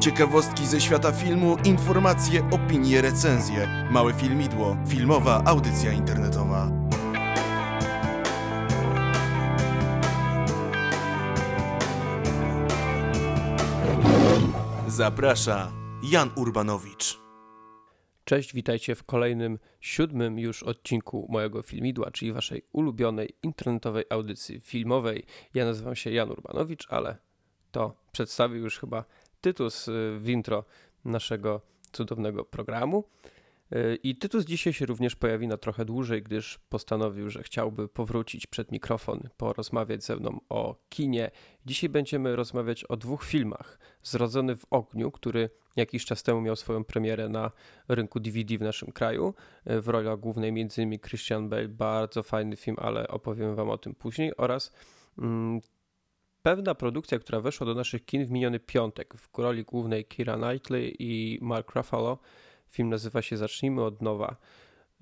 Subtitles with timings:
[0.00, 3.88] Ciekawostki ze świata filmu, informacje, opinie, recenzje.
[3.90, 6.70] Małe filmidło, filmowa audycja internetowa.
[14.88, 15.72] Zaprasza
[16.02, 17.20] Jan Urbanowicz.
[18.24, 25.26] Cześć, witajcie w kolejnym, siódmym już odcinku mojego filmidła, czyli waszej ulubionej internetowej audycji filmowej.
[25.54, 27.18] Ja nazywam się Jan Urbanowicz, ale
[27.70, 29.04] to przedstawił już chyba
[29.40, 29.86] Tytus
[30.18, 30.64] w intro
[31.04, 31.60] naszego
[31.92, 33.04] cudownego programu.
[33.74, 38.46] Y, I Tytus dzisiaj się również pojawi na trochę dłużej, gdyż postanowił, że chciałby powrócić
[38.46, 41.30] przed mikrofon, porozmawiać ze mną o kinie.
[41.66, 43.78] Dzisiaj będziemy rozmawiać o dwóch filmach.
[44.02, 47.50] Zrodzony w ogniu, który jakiś czas temu miał swoją premierę na
[47.88, 49.34] rynku DVD w naszym kraju.
[49.70, 50.98] Y, w roli głównej m.in.
[50.98, 54.36] Christian Bale, bardzo fajny film, ale opowiem wam o tym później.
[54.36, 54.72] Oraz
[55.18, 55.60] mm,
[56.42, 59.14] pewna produkcja, która weszła do naszych kin w miniony piątek.
[59.14, 62.18] W roli głównej Kira Knightley i Mark Ruffalo.
[62.68, 64.36] Film nazywa się Zacznijmy od nowa.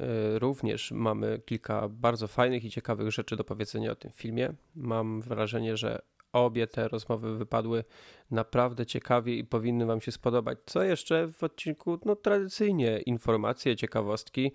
[0.00, 4.52] E, również mamy kilka bardzo fajnych i ciekawych rzeczy do powiedzenia o tym filmie.
[4.74, 7.84] Mam wrażenie, że obie te rozmowy wypadły
[8.30, 10.58] naprawdę ciekawie i powinny Wam się spodobać.
[10.66, 11.98] Co jeszcze w odcinku?
[12.04, 14.52] No, tradycyjnie informacje, ciekawostki.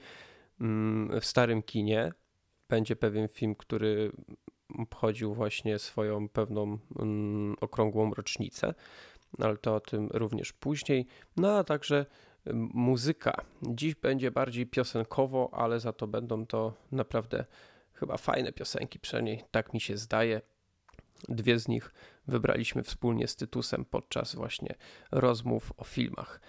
[0.61, 2.11] Mm, w starym kinie
[2.69, 4.11] będzie pewien film, który
[4.79, 8.73] obchodził właśnie swoją pewną mm, okrągłą rocznicę,
[9.39, 11.05] ale to o tym również później.
[11.37, 12.05] No a także
[12.73, 13.45] muzyka.
[13.61, 17.45] Dziś będzie bardziej piosenkowo, ale za to będą to naprawdę
[17.93, 20.41] chyba fajne piosenki, przynajmniej tak mi się zdaje.
[21.29, 21.93] Dwie z nich
[22.27, 24.75] wybraliśmy wspólnie z Tytusem podczas właśnie
[25.11, 26.41] rozmów o filmach.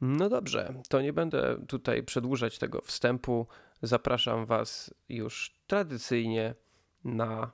[0.00, 3.46] No dobrze, to nie będę tutaj przedłużać tego wstępu.
[3.82, 6.54] Zapraszam Was już tradycyjnie
[7.04, 7.50] na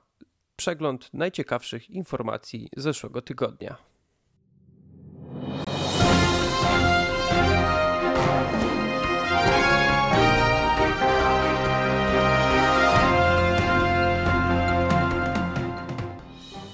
[0.55, 3.77] przegląd najciekawszych informacji zeszłego tygodnia.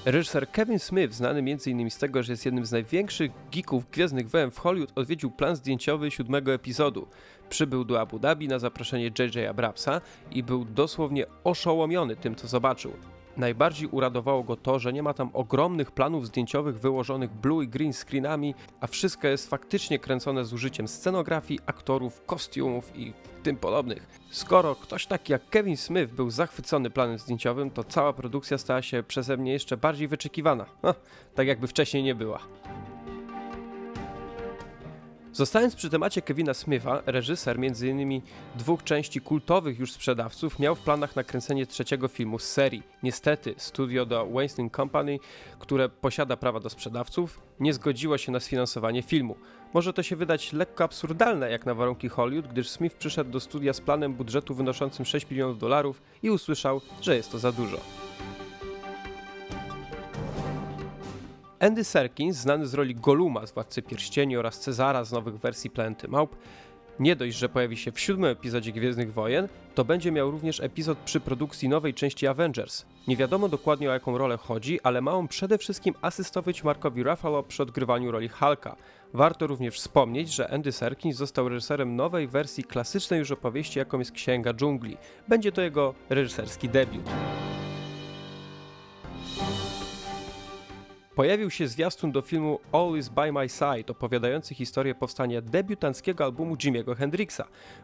[0.06, 1.92] Reżyser Kevin Smith, znany m.in.
[1.92, 6.12] z tego, że jest jednym z największych geeków Gwiezdnych Wojen w Hollywood, odwiedził plan zdjęciowy
[6.12, 7.08] siódmego epizodu.
[7.50, 9.50] Przybył do Abu Dhabi na zaproszenie J.J.
[9.50, 12.92] Abramsa i był dosłownie oszołomiony tym, co zobaczył.
[13.38, 17.94] Najbardziej uradowało go to, że nie ma tam ogromnych planów zdjęciowych wyłożonych blue i green
[17.94, 23.14] screenami, a wszystko jest faktycznie kręcone z użyciem scenografii, aktorów, kostiumów i
[23.44, 24.20] tym podobnych.
[24.32, 29.04] Skoro ktoś taki jak Kevin Smith był zachwycony planem zdjęciowym, to cała produkcja stała się
[29.04, 30.66] przeze mnie jeszcze bardziej wyczekiwana.
[30.82, 30.94] Ha,
[31.36, 32.40] tak jakby wcześniej nie była.
[35.34, 38.22] Zostając przy temacie Kevina Smitha, reżyser m.in.
[38.56, 42.84] dwóch części kultowych już sprzedawców miał w planach nakręcenie trzeciego filmu z serii.
[43.04, 45.20] Niestety, studio The Weinstein Company,
[45.60, 49.36] które posiada prawa do sprzedawców, nie zgodziło się na sfinansowanie filmu.
[49.74, 53.74] Może to się wydać lekko absurdalne jak na warunki Hollywood, gdyż Smith przyszedł do studia
[53.74, 57.78] z planem budżetu wynoszącym 6 milionów dolarów i usłyszał, że jest to za dużo.
[61.64, 66.08] Andy Serkins, znany z roli Goluma z Władcy Pierścieni oraz Cezara z nowych wersji Planety
[66.08, 66.36] Małp,
[67.00, 70.98] nie dość, że pojawi się w siódmym epizodzie Gwiezdnych Wojen, to będzie miał również epizod
[70.98, 72.86] przy produkcji nowej części Avengers.
[73.08, 77.44] Nie wiadomo dokładnie o jaką rolę chodzi, ale ma on przede wszystkim asystować Markowi Ruffalo
[77.44, 78.76] przy odgrywaniu roli Hulka.
[79.14, 84.12] Warto również wspomnieć, że Andy Serkins został reżyserem nowej wersji klasycznej już opowieści, jaką jest
[84.12, 84.98] Księga Dżungli.
[85.28, 87.10] Będzie to jego reżyserski debiut.
[91.16, 96.56] Pojawił się zwiastun do filmu All Is By My Side, opowiadający historię powstania debiutanckiego albumu
[96.56, 97.42] Jimmy'ego Hendrixa.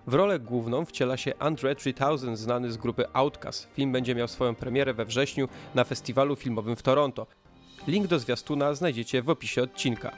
[0.08, 3.70] W rolę główną wciela się Andre 3000, znany z grupy Outcast.
[3.74, 7.28] Film będzie miał swoją premierę we wrześniu na festiwalu filmowym w Toronto.
[7.88, 10.12] Link do zwiastuna znajdziecie w opisie odcinka.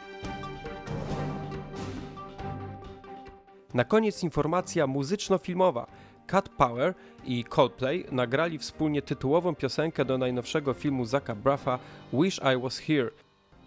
[3.73, 5.85] Na koniec informacja muzyczno-filmowa.
[6.31, 6.93] Cat Power
[7.25, 11.79] i Coldplay nagrali wspólnie tytułową piosenkę do najnowszego filmu Zaka Braffa
[12.13, 13.09] Wish I Was Here.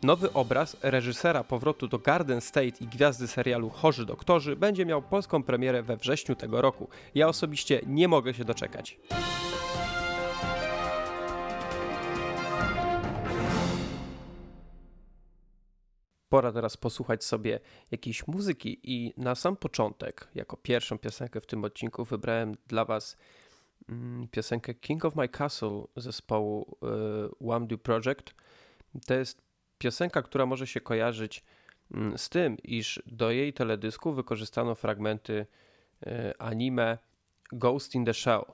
[0.02, 5.43] Nowy obraz reżysera powrotu do Garden State i gwiazdy serialu Chorzy Doktorzy będzie miał polską
[5.43, 6.88] premierę we wrześniu tego roku.
[7.14, 8.99] Ja osobiście nie mogę się doczekać.
[16.34, 17.60] Pora teraz posłuchać sobie
[17.90, 23.16] jakiejś muzyki i na sam początek, jako pierwszą piosenkę w tym odcinku wybrałem dla Was
[23.88, 26.76] mm, piosenkę King of My Castle zespołu
[27.48, 28.34] One Do Project.
[29.06, 29.42] To jest
[29.78, 31.44] piosenka, która może się kojarzyć
[31.90, 35.46] mm, z tym, iż do jej teledysku wykorzystano fragmenty
[36.06, 36.98] y, anime
[37.52, 38.44] Ghost in the Shell.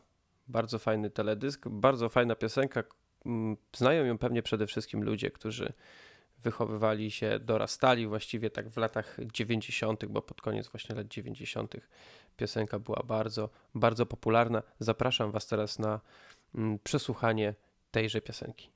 [0.48, 2.82] Bardzo fajny teledysk, bardzo fajna piosenka.
[3.26, 5.72] Mm, znają ją pewnie przede wszystkim ludzie, którzy
[6.42, 11.74] wychowywali się, dorastali właściwie tak w latach 90., bo pod koniec właśnie lat 90.
[12.36, 14.62] piosenka była bardzo, bardzo popularna.
[14.78, 16.00] Zapraszam Was teraz na
[16.54, 17.54] mm, przesłuchanie
[17.90, 18.70] tejże piosenki.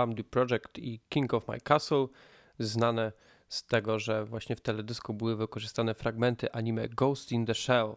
[0.00, 2.06] Wamdi Project i King of My Castle,
[2.58, 3.12] znane
[3.48, 7.96] z tego, że właśnie w teledysku były wykorzystane fragmenty anime Ghost in the Shell.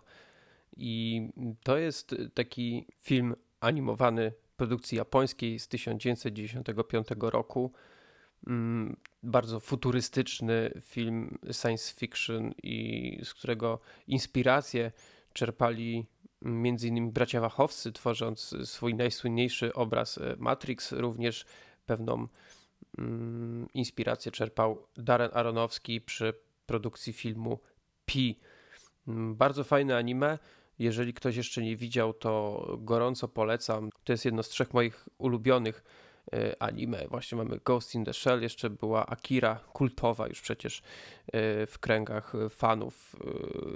[0.78, 1.22] I
[1.64, 7.72] to jest taki film animowany produkcji japońskiej z 1995 roku.
[8.48, 14.92] Mm, Bardzo futurystyczny film science fiction i z którego inspiracje
[15.34, 16.06] czerpali
[16.42, 21.46] między innymi bracia Wachowscy, tworząc swój najsłynniejszy obraz e, Matrix, również
[21.86, 22.28] pewną
[22.98, 26.34] mm, inspirację czerpał Darren Aronofsky przy
[26.66, 27.60] produkcji filmu
[28.06, 28.40] Pi.
[29.08, 30.40] Mm, Bardzo fajne anime.
[30.80, 33.90] Jeżeli ktoś jeszcze nie widział, to gorąco polecam.
[34.04, 35.84] To jest jedno z trzech moich ulubionych
[36.34, 37.08] e, anime.
[37.08, 40.82] Właśnie mamy Ghost in the Shell, jeszcze była Akira, kultowa już przecież
[41.28, 43.16] e, w kręgach fanów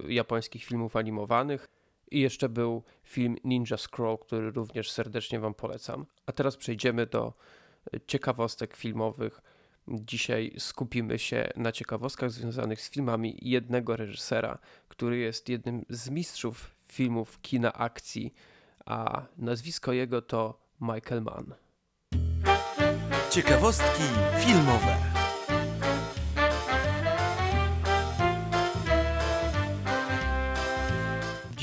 [0.07, 1.67] e, japońskich filmów animowanych.
[2.11, 6.05] I jeszcze był film Ninja Scroll, który również serdecznie Wam polecam.
[6.25, 7.33] A teraz przejdziemy do
[8.07, 9.41] ciekawostek filmowych.
[9.87, 16.75] Dzisiaj skupimy się na ciekawostkach związanych z filmami jednego reżysera, który jest jednym z mistrzów
[16.87, 18.33] filmów kina akcji,
[18.85, 21.53] a nazwisko jego to Michael Mann.
[23.29, 24.03] Ciekawostki
[24.39, 25.16] filmowe.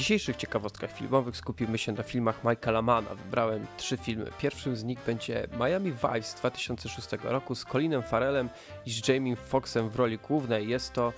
[0.05, 3.15] Dzisiejszych ciekawostkach filmowych skupimy się na filmach Michaela Manna.
[3.15, 4.31] Wybrałem trzy filmy.
[4.39, 8.49] Pierwszym z nich będzie Miami Vice z 2006 roku z Colinem Farrellem
[8.87, 10.69] i z Jamie Foxxem w roli głównej.
[10.69, 11.13] Jest to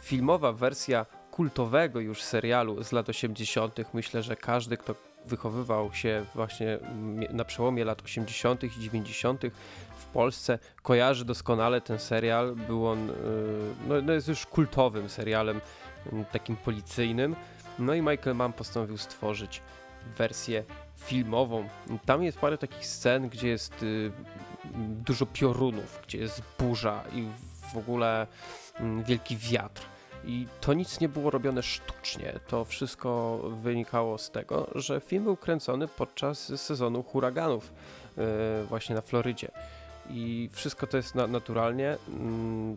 [0.00, 3.76] filmowa wersja kultowego już serialu z lat 80.
[3.94, 4.94] Myślę, że każdy, kto
[5.26, 6.78] wychowywał się właśnie
[7.30, 8.64] na przełomie lat 80.
[8.64, 9.42] i 90.
[9.98, 12.54] w Polsce, kojarzy doskonale ten serial.
[12.54, 13.14] Był on, y,
[13.88, 15.60] no, no jest już kultowym serialem,
[16.06, 17.36] y, takim policyjnym.
[17.78, 19.62] No i Michael Mann postanowił stworzyć
[20.18, 20.64] wersję
[20.96, 21.68] filmową.
[22.06, 24.12] Tam jest parę takich scen, gdzie jest y,
[24.88, 27.28] dużo piorunów, gdzie jest burza i
[27.74, 28.26] w ogóle
[29.06, 29.82] wielki wiatr.
[30.24, 32.40] I to nic nie było robione sztucznie.
[32.48, 37.72] To wszystko wynikało z tego, że film był kręcony podczas sezonu huraganów
[38.16, 38.24] yy,
[38.66, 39.48] właśnie na Florydzie.
[40.10, 41.96] I wszystko to jest na naturalnie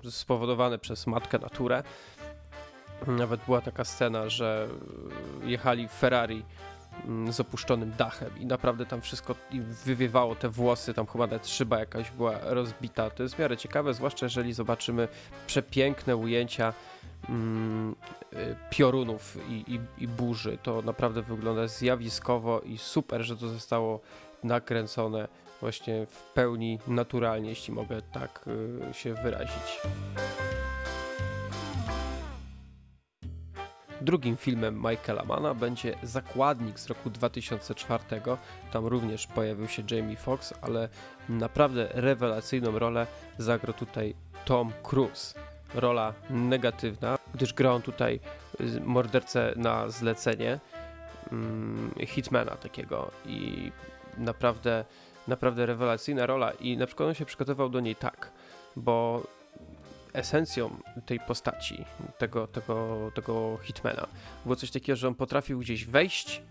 [0.04, 1.84] yy, spowodowane przez matkę naturę.
[3.08, 4.68] Nawet była taka scena, że
[5.44, 6.44] jechali Ferrari
[7.06, 9.36] mm, z opuszczonym dachem i naprawdę tam wszystko
[9.86, 13.10] wywiewało te włosy, tam chyba nawet szyba jakaś była rozbita.
[13.10, 15.08] To jest w miarę ciekawe, zwłaszcza jeżeli zobaczymy
[15.48, 16.74] przepiękne ujęcia
[17.30, 17.96] mm,
[18.34, 20.58] y, piorunów i, i, i burzy.
[20.64, 24.00] To naprawdę wygląda zjawiskowo i super, że to zostało
[24.44, 25.28] nakręcone
[25.62, 28.46] właśnie w pełni naturalnie, jeśli mogę tak
[28.90, 29.82] y, się wyrazić.
[34.06, 38.04] Drugim filmem Michaela Mana będzie Zakładnik z roku 2004.
[38.72, 40.90] Tam również pojawił się Jamie Foxx, ale
[41.30, 43.08] naprawdę rewelacyjną rolę
[43.38, 45.40] zagrał tutaj Tom Cruise
[45.76, 48.20] rola negatywna, gdyż gra on tutaj
[48.62, 50.60] y, mordercę na zlecenie
[51.32, 53.72] mm, hitmana takiego i
[54.18, 54.86] naprawdę,
[55.28, 58.32] naprawdę rewelacyjna rola i na przykład on się przygotował do niej tak,
[58.76, 59.24] bo
[60.16, 61.86] esencją tej postaci,
[62.18, 64.08] tego, tego, tego hitmana
[64.44, 66.42] było coś takiego, że on potrafił gdzieś wejść,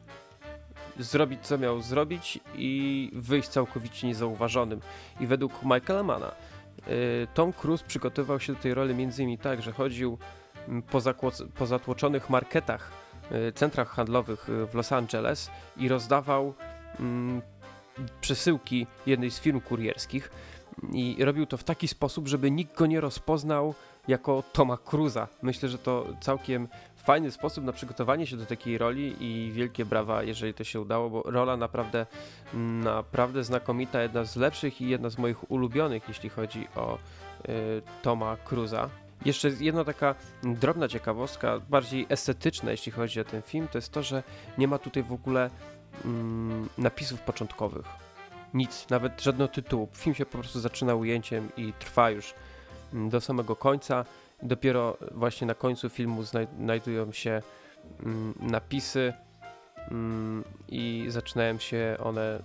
[0.98, 4.80] zrobić co miał zrobić i wyjść całkowicie niezauważonym.
[5.20, 6.34] I według Michaela Mana
[6.88, 10.18] Y, Tom Cruise przygotował się do tej roli innymi tak, że chodził
[10.90, 11.00] po,
[11.54, 12.90] po zatłoczonych marketach,
[13.48, 16.54] y, centrach handlowych y, w Los Angeles i rozdawał
[17.00, 17.42] mm,
[18.20, 20.30] przesyłki jednej z firm kurierskich
[20.92, 23.74] i robił to w taki sposób, żeby nikt go nie rozpoznał
[24.08, 25.28] jako Toma Cruza.
[25.42, 30.22] Myślę, że to całkiem fajny sposób na przygotowanie się do takiej roli i wielkie brawa,
[30.22, 32.06] jeżeli to się udało, bo rola naprawdę,
[32.82, 36.98] naprawdę znakomita, jedna z lepszych i jedna z moich ulubionych, jeśli chodzi o
[37.48, 38.88] y, Toma Cruza.
[39.24, 44.02] Jeszcze jedna taka drobna ciekawostka, bardziej estetyczna, jeśli chodzi o ten film, to jest to,
[44.02, 44.22] że
[44.58, 45.50] nie ma tutaj w ogóle
[46.04, 48.03] mm, napisów początkowych.
[48.54, 49.88] Nic, nawet żadnego tytułu.
[49.92, 52.34] Film się po prostu zaczyna ujęciem i trwa już
[52.92, 54.04] mm, do samego końca.
[54.42, 56.22] Dopiero właśnie na końcu filmu
[56.58, 57.42] znajdują się
[58.02, 59.12] mm, napisy
[59.90, 62.42] mm, i zaczynają się one.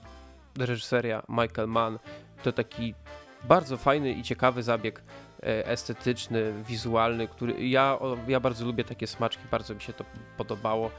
[0.59, 1.99] Reżyseria Michael Mann
[2.43, 2.93] to taki
[3.43, 5.01] bardzo fajny i ciekawy zabieg
[5.43, 7.97] e, estetyczny, wizualny, który ja,
[8.27, 10.05] ja bardzo lubię takie smaczki, bardzo mi się to
[10.37, 10.91] podobało.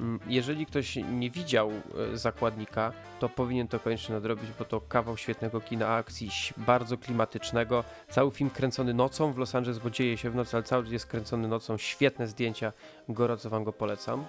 [0.00, 5.16] Mm, jeżeli ktoś nie widział e, zakładnika, to powinien to koniecznie nadrobić, bo to kawał
[5.16, 7.84] świetnego kina akcji, bardzo klimatycznego.
[8.08, 11.06] Cały film kręcony nocą w Los Angeles, bo dzieje się w nocy, ale cały jest
[11.06, 11.78] kręcony nocą.
[11.78, 12.72] Świetne zdjęcia,
[13.08, 14.24] gorąco wam go polecam.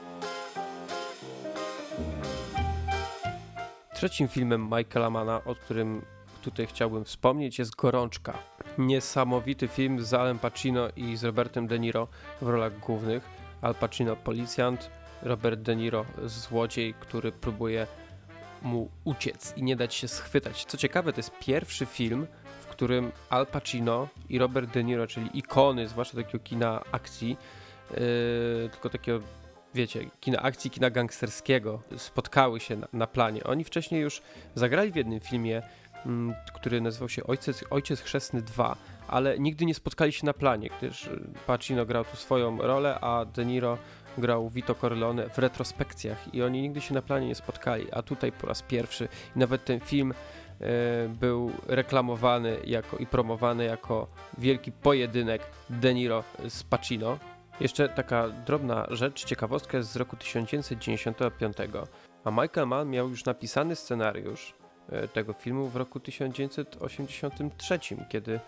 [3.94, 6.02] Trzecim filmem Michaela Mana, o którym
[6.42, 8.34] tutaj chciałbym wspomnieć, jest Gorączka.
[8.78, 12.08] Niesamowity film z Alem Pacino i z Robertem De Niro
[12.42, 13.24] w rolach głównych.
[13.62, 14.90] Al Pacino policjant,
[15.24, 17.88] Robert De Niro złodziej, który próbuje
[18.62, 20.66] mu uciec i nie dać się schwytać.
[20.66, 22.28] Co ciekawe, to jest pierwszy film,
[22.62, 27.38] w którym Al Pacino i Robert De Niro, czyli ikony, zwłaszcza takiego kina akcji,
[27.92, 29.20] yy, tylko takiego,
[29.74, 33.44] wiecie, kina akcji, kina gangsterskiego, spotkały się na, na planie.
[33.44, 34.22] Oni wcześniej już
[34.56, 35.62] zagrali w jednym filmie,
[36.06, 38.76] mm, który nazywał się Ojciec, Ojciec Chrzestny 2,
[39.08, 41.10] ale nigdy nie spotkali się na planie, gdyż
[41.48, 43.78] Pacino grał tu swoją rolę, a De Niro
[44.18, 48.32] grał Vito Corleone w retrospekcjach i oni nigdy się na planie nie spotkali, a tutaj
[48.32, 50.66] po raz pierwszy i nawet ten film e,
[51.10, 57.18] był reklamowany jako i promowany jako wielki pojedynek De Niro z Pacino.
[57.60, 61.58] Jeszcze taka drobna rzecz, ciekawostka jest z roku 1995,
[62.24, 64.54] a Michael Mann miał już napisany scenariusz
[64.90, 68.40] e, tego filmu w roku 1983, kiedy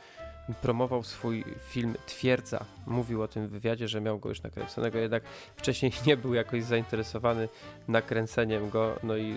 [0.62, 2.66] promował swój film Twierdza.
[2.88, 5.24] Mówił o tym w wywiadzie, że miał go już nakręconego, jednak
[5.56, 7.50] wcześniej nie był jakoś zainteresowany
[7.88, 9.36] nakręceniem go, no i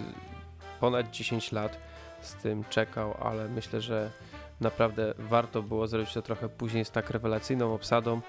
[0.80, 1.78] ponad 10 lat
[2.20, 4.10] z tym czekał, ale myślę, że
[4.60, 8.20] naprawdę warto było zrobić to trochę później z tak rewelacyjną obsadą.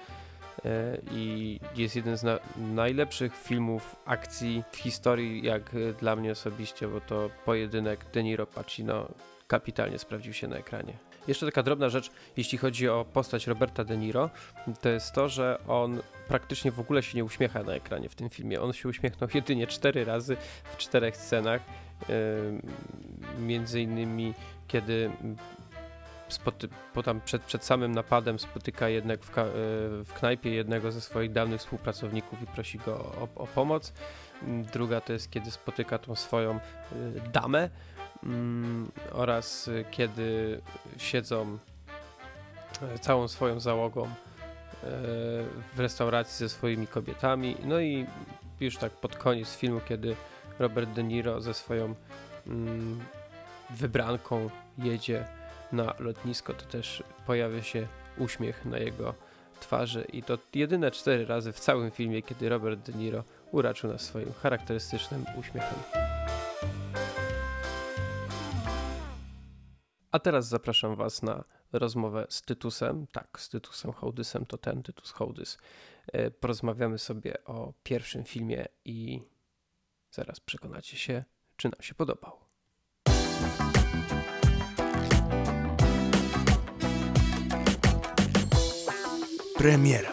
[0.64, 5.70] e, i jest jeden z na najlepszych filmów akcji w historii, jak
[6.00, 9.08] dla mnie osobiście, bo to pojedynek De Niro Pacino
[9.46, 11.07] kapitalnie sprawdził się na ekranie.
[11.28, 14.30] Jeszcze taka drobna rzecz, jeśli chodzi o postać Roberta De Niro,
[14.80, 18.30] to jest to, że on praktycznie w ogóle się nie uśmiecha na ekranie w tym
[18.30, 18.62] filmie.
[18.62, 20.36] On się uśmiechnął jedynie cztery razy
[20.72, 21.62] w czterech scenach.
[22.08, 22.14] Yy,
[23.38, 24.34] między innymi,
[24.68, 25.10] kiedy
[26.28, 29.44] spoty- po tam przed, przed samym napadem spotyka jednak w, yy,
[30.04, 33.92] w knajpie jednego ze swoich dawnych współpracowników i prosi go o, o pomoc.
[34.72, 36.54] Druga to jest, kiedy spotyka tą swoją
[37.14, 37.70] yy, damę
[38.24, 40.60] mm, oraz y, kiedy
[40.96, 41.58] siedzą
[42.82, 44.10] e, całą swoją załogą e,
[45.74, 47.56] w restauracji ze swoimi kobietami.
[47.64, 48.06] No i
[48.60, 50.16] już tak pod koniec filmu, kiedy
[50.58, 51.94] Robert De Niro ze swoją
[52.46, 53.00] mm,
[53.70, 55.24] wybranką jedzie
[55.72, 57.86] na lotnisko, to też pojawia się
[58.18, 59.14] uśmiech na jego
[59.60, 64.00] twarzy i to jedyne cztery razy w całym filmie, kiedy Robert De Niro uraczył nas
[64.00, 66.17] swoim charakterystycznym uśmiechem.
[70.18, 73.06] A teraz zapraszam Was na rozmowę z Tytusem.
[73.12, 75.58] Tak, z Tytusem Hołdysem to ten Tytus Hołdys.
[76.12, 79.22] E, Porozmawiamy sobie o pierwszym filmie i
[80.10, 81.24] zaraz przekonacie się,
[81.56, 82.40] czy nam się podobał.
[89.58, 90.12] Premiera.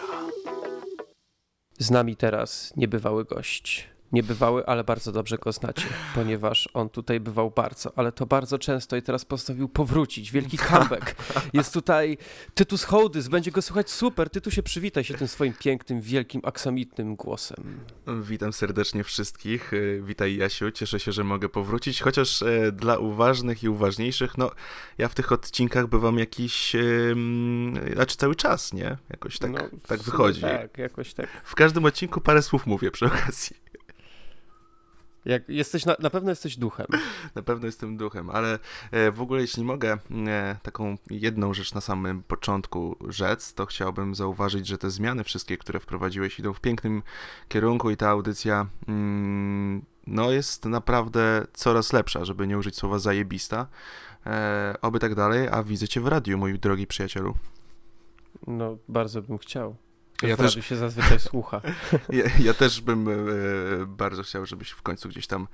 [1.78, 3.95] Z nami teraz niebywały gość.
[4.16, 8.96] Niebywały, ale bardzo dobrze go znacie, ponieważ on tutaj bywał bardzo, ale to bardzo często
[8.96, 10.32] i teraz postanowił powrócić.
[10.32, 11.14] Wielki comeback.
[11.52, 12.18] Jest tutaj
[12.54, 14.30] Tytus Hołdys, będzie go słuchać super.
[14.30, 17.80] Tytusie, przywitaj się tym swoim pięknym, wielkim, aksamitnym głosem.
[18.22, 19.72] Witam serdecznie wszystkich.
[19.74, 24.50] E, Witaj Jasiu, cieszę się, że mogę powrócić, chociaż e, dla uważnych i uważniejszych, no
[24.98, 26.76] ja w tych odcinkach bywam jakiś,
[27.94, 28.96] znaczy cały czas, nie?
[29.10, 30.40] Jakoś tak, No, tak wychodzi.
[30.40, 31.26] Tak, jakoś tak.
[31.44, 33.56] W każdym odcinku parę słów mówię przy okazji.
[35.26, 36.86] Jak jesteś na, na pewno jesteś duchem.
[37.34, 38.58] Na pewno jestem duchem, ale
[38.90, 44.14] e, w ogóle jeśli mogę e, taką jedną rzecz na samym początku rzec, to chciałbym
[44.14, 47.02] zauważyć, że te zmiany wszystkie, które wprowadziłeś idą w pięknym
[47.48, 53.66] kierunku i ta audycja mm, no jest naprawdę coraz lepsza, żeby nie użyć słowa zajebista.
[54.26, 57.34] E, oby tak dalej, a widzę cię w radiu, mój drogi przyjacielu.
[58.46, 59.76] No, bardzo bym chciał.
[60.22, 61.60] Ja też się zazwyczaj słucha.
[62.08, 63.12] Ja, ja też bym e,
[63.86, 65.48] bardzo chciał, żebyś w końcu gdzieś tam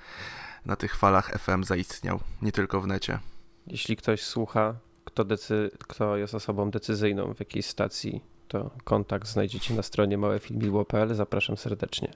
[0.66, 3.18] na tych falach FM zaistniał, nie tylko w necie.
[3.66, 9.74] Jeśli ktoś słucha, kto, decy- kto jest osobą decyzyjną w jakiejś stacji, to kontakt znajdziecie
[9.74, 11.14] na stronie małefilmidło.pl.
[11.14, 12.12] Zapraszam serdecznie.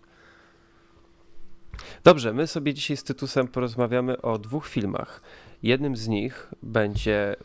[2.04, 5.20] Dobrze, my sobie dzisiaj z Tytusem porozmawiamy o dwóch filmach.
[5.62, 7.36] Jednym z nich będzie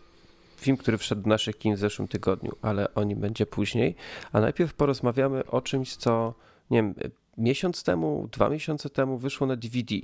[0.61, 3.95] film, który wszedł do naszych kin w zeszłym tygodniu, ale o nim będzie później.
[4.31, 6.33] A najpierw porozmawiamy o czymś, co,
[6.69, 6.93] nie wiem,
[7.37, 9.95] miesiąc temu, dwa miesiące temu wyszło na DVD.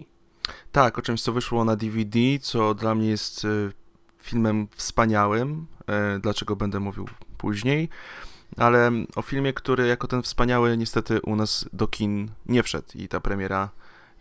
[0.71, 3.47] Tak, o czymś, co wyszło na DVD, co dla mnie jest e,
[4.19, 7.05] filmem wspaniałym, e, dlaczego będę mówił
[7.37, 7.89] później,
[8.57, 13.07] ale o filmie, który jako ten wspaniały niestety u nas do kin nie wszedł i
[13.07, 13.69] ta premiera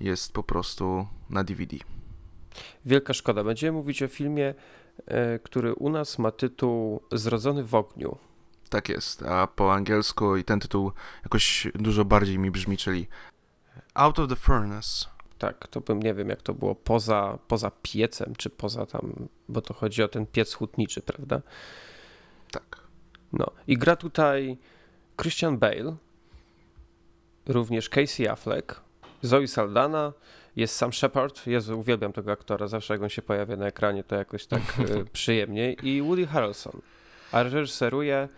[0.01, 1.77] jest po prostu na DVD.
[2.85, 3.45] Wielka szkoda.
[3.45, 4.55] Będziemy mówić o filmie,
[5.43, 8.19] który u nas ma tytuł Zrodzony w ogniu.
[8.69, 13.07] Tak jest, a po angielsku i ten tytuł jakoś dużo bardziej mi brzmi, czyli
[13.95, 15.07] Out of the Furnace.
[15.39, 19.61] Tak, to bym nie wiem, jak to było poza, poza piecem, czy poza tam, bo
[19.61, 21.41] to chodzi o ten piec hutniczy, prawda?
[22.51, 22.81] Tak.
[23.33, 24.59] No i gra tutaj
[25.21, 25.97] Christian Bale,
[27.47, 28.81] również Casey Affleck,
[29.23, 30.13] Zoe Saldana,
[30.57, 34.17] jest Sam Shepard, Jezu, uwielbiam tego aktora, zawsze jak on się pojawia na ekranie, to
[34.17, 36.81] jakoś tak e, przyjemnie, i Woody Harrelson.
[37.33, 38.29] A reżyseruje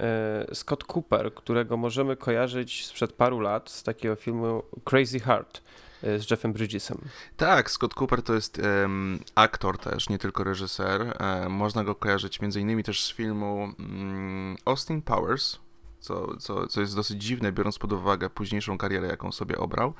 [0.00, 5.62] e, Scott Cooper, którego możemy kojarzyć sprzed paru lat z takiego filmu Crazy Heart
[6.02, 6.98] e, z Jeffem Bridgesem.
[7.36, 11.16] Tak, Scott Cooper to jest em, aktor też, nie tylko reżyser.
[11.22, 15.58] E, można go kojarzyć między innymi też z filmu mm, Austin Powers,
[16.00, 19.94] co, co, co jest dosyć dziwne, biorąc pod uwagę późniejszą karierę, jaką sobie obrał.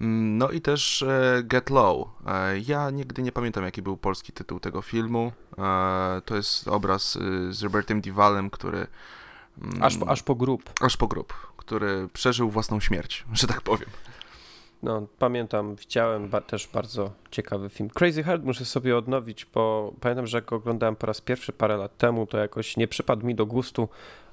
[0.00, 2.08] Mm, No i też e, Get Low.
[2.26, 5.32] E, ja nigdy nie pamiętam, jaki był polski tytuł tego filmu.
[5.58, 8.86] E, to jest obraz y, z Robertem Duvalem, który...
[9.62, 10.70] mm, Aż po, aż po grób.
[10.80, 13.88] aż po grób, który przeżył własną śmierć, że tak powiem.
[14.82, 17.90] No, pamiętam, widziałem ba- też bardzo ciekawy film.
[17.90, 21.76] Crazy Heart muszę sobie odnowić, bo pamiętam, że jak go oglądałem po raz pierwszy parę
[21.76, 23.88] lat temu, to jakoś nie przypadł mi do gustu,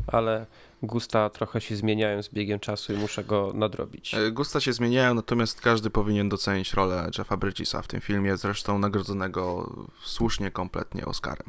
[0.07, 0.45] ale
[0.83, 4.13] gusta trochę się zmieniają z biegiem czasu i muszę go nadrobić.
[4.15, 8.79] E, Gusta się zmieniają, natomiast każdy powinien docenić rolę Jeffa Bridgesa w tym filmie, zresztą
[8.79, 11.47] nagrodzonego słusznie kompletnie Oscarem.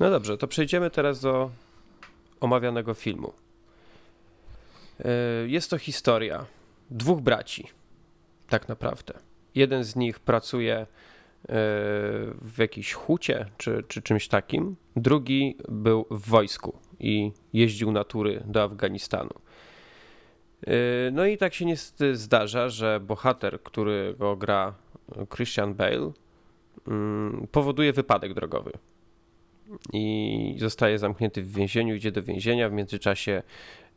[0.00, 1.50] No dobrze, to przejdziemy teraz do
[2.40, 3.32] omawianego filmu.
[5.04, 5.08] E,
[5.46, 6.46] Jest to historia
[6.90, 7.68] dwóch braci,
[8.48, 9.14] tak naprawdę.
[9.54, 10.86] Jeden z nich pracuje e,
[12.42, 18.42] w jakiejś hucie czy, czy czymś takim, drugi był w wojsku i jeździł na tury
[18.46, 19.30] do Afganistanu.
[20.66, 20.72] E,
[21.12, 24.74] No i tak się niestety zdarza, że bohater, którego gra
[25.34, 26.12] Christian Bale,
[26.88, 28.72] mm, powoduje wypadek drogowy
[29.92, 32.68] i zostaje zamknięty w więzieniu, idzie do więzienia.
[32.68, 33.42] W międzyczasie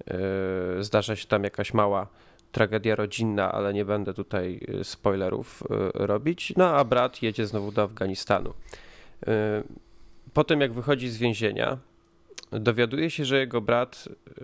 [0.07, 2.07] e, zdarza się tam jakaś mała
[2.51, 6.53] tragedia rodzinna, ale nie będę tutaj e, spoilerów robić.
[6.57, 8.53] No a brat jedzie znowu do Afganistanu.
[9.27, 9.63] E,
[10.33, 11.77] Potem, jak wychodzi z więzienia,
[12.51, 14.43] dowiaduje się, że jego brat e,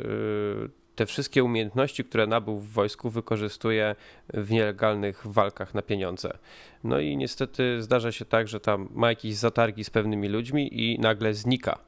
[0.96, 3.96] te wszystkie umiejętności, które nabył w wojsku, wykorzystuje
[4.34, 6.38] w nielegalnych walkach na pieniądze.
[6.84, 11.00] No i niestety zdarza się tak, że tam ma jakieś zatargi z pewnymi ludźmi i
[11.00, 11.80] nagle znika.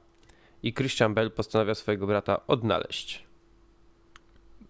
[0.64, 3.29] I Christian Bell postanawia swojego brata odnaleźć.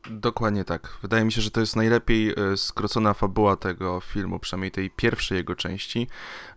[0.05, 0.97] Dokładnie tak.
[1.01, 5.37] Wydaje mi się, że to jest najlepiej e, skrócona fabuła tego filmu, przynajmniej tej pierwszej
[5.37, 6.07] jego części,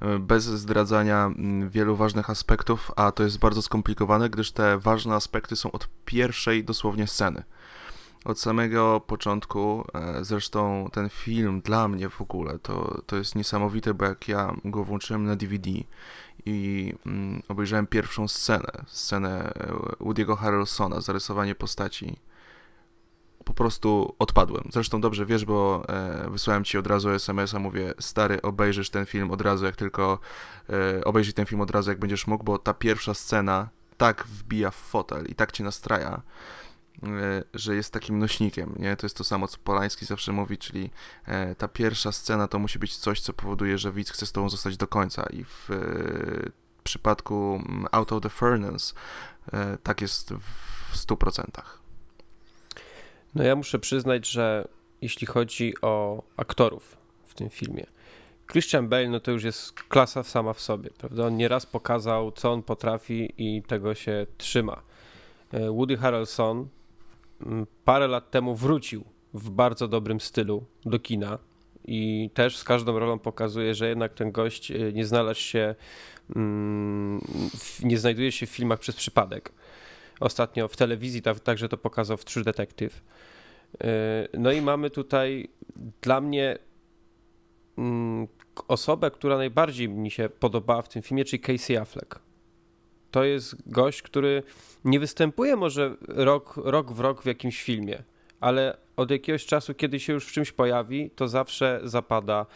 [0.00, 1.30] e, bez zdradzania
[1.68, 6.64] wielu ważnych aspektów, a to jest bardzo skomplikowane, gdyż te ważne aspekty są od pierwszej
[6.64, 7.42] dosłownie sceny.
[8.24, 13.94] Od samego początku, e, zresztą ten film dla mnie w ogóle to, to jest niesamowite,
[13.94, 15.70] bo jak ja go włączyłem na DVD
[16.46, 16.94] i
[17.48, 19.52] obejrzałem pierwszą scenę, scenę
[20.00, 22.16] Woody'ego Harrelsona, zarysowanie postaci,
[23.44, 24.64] po prostu odpadłem.
[24.72, 29.30] Zresztą dobrze wiesz, bo e, wysłałem ci od razu SMS-a, mówię, stary, obejrzysz ten film
[29.30, 30.18] od razu, jak tylko
[30.70, 34.70] e, obejrij ten film od razu, jak będziesz mógł, bo ta pierwsza scena tak wbija
[34.70, 36.22] w fotel i tak cię nastraja,
[37.02, 38.96] e, że jest takim nośnikiem, nie?
[38.96, 40.90] To jest to samo, co Polański zawsze mówi, czyli
[41.24, 44.48] e, ta pierwsza scena to musi być coś, co powoduje, że widz chce z tobą
[44.48, 46.50] zostać do końca i w e,
[46.84, 48.94] przypadku mm, Out of the Furnace
[49.52, 51.81] e, tak jest w 100%.
[53.34, 54.68] No ja muszę przyznać, że
[55.00, 57.86] jeśli chodzi o aktorów w tym filmie,
[58.52, 61.26] Christian Bale no to już jest klasa sama w sobie, prawda?
[61.26, 64.82] On nieraz pokazał, co on potrafi i tego się trzyma.
[65.52, 66.68] E, Woody Harrelson
[67.46, 71.38] mm, parę lat temu wrócił w bardzo dobrym stylu do kina
[71.84, 75.74] i też z każdą rolą pokazuje, że jednak ten gość e, nie znalazł się,
[76.36, 77.20] mm,
[77.82, 79.52] nie znajduje się w filmach przez przypadek.
[80.22, 83.02] Ostatnio w telewizji ta- także to pokazał w True Detective.
[83.80, 83.88] Yy,
[84.38, 85.48] No i mamy tutaj
[86.00, 86.58] dla mnie
[87.78, 88.28] mm,
[88.68, 92.18] osobę, która najbardziej mi się podobała w tym filmie, czyli Casey Affleck.
[93.10, 94.42] To jest gość, który
[94.84, 98.02] nie występuje może rok, rok w rok w jakimś filmie,
[98.40, 102.46] ale od jakiegoś czasu, kiedy się już w czymś pojawi, to zawsze zapada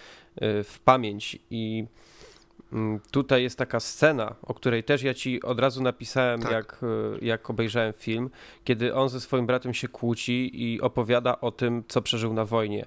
[0.41, 1.87] yy, w pamięć i
[3.11, 6.53] Tutaj jest taka scena, o której też ja ci od razu napisałem, Tak.
[6.53, 8.31] jak, yy, jak obejrzałem film,
[8.65, 12.85] kiedy on ze swoim bratem się kłóci i opowiada o tym, co przeżył na wojnie.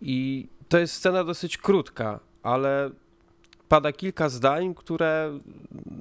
[0.00, 2.90] I to jest scena dosyć krótka, ale
[3.68, 5.38] pada kilka zdań, które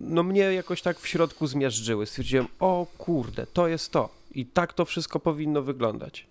[0.02, 2.06] no mnie jakoś tak w środku zmiażdżyły.
[2.06, 4.10] Stwierdziłem, o kurde, to jest to.
[4.32, 6.28] I tak to wszystko powinno wyglądać.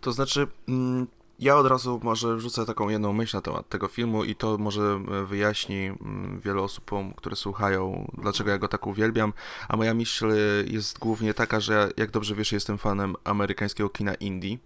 [0.00, 1.06] To znaczy, mm,
[1.40, 4.82] ja od razu może rzucę taką jedną myśl na temat tego filmu i to może
[4.82, 9.32] e, wyjaśni mm, wielu osobom, które słuchają, dlaczego ja go tak uwielbiam.
[9.68, 14.14] A moja myśl e, jest głównie taka, że jak dobrze wiesz, jestem fanem amerykańskiego kina
[14.14, 14.58] indie.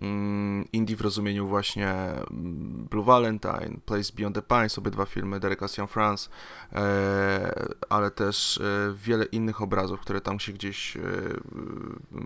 [0.00, 5.68] Mm, Indie w rozumieniu właśnie mm, Blue Valentine, Place Beyond the Pines, obydwa filmy Dereka
[5.68, 6.28] Cianfrance,
[6.72, 11.00] e, ale też e, wiele innych obrazów, które tam się gdzieś e,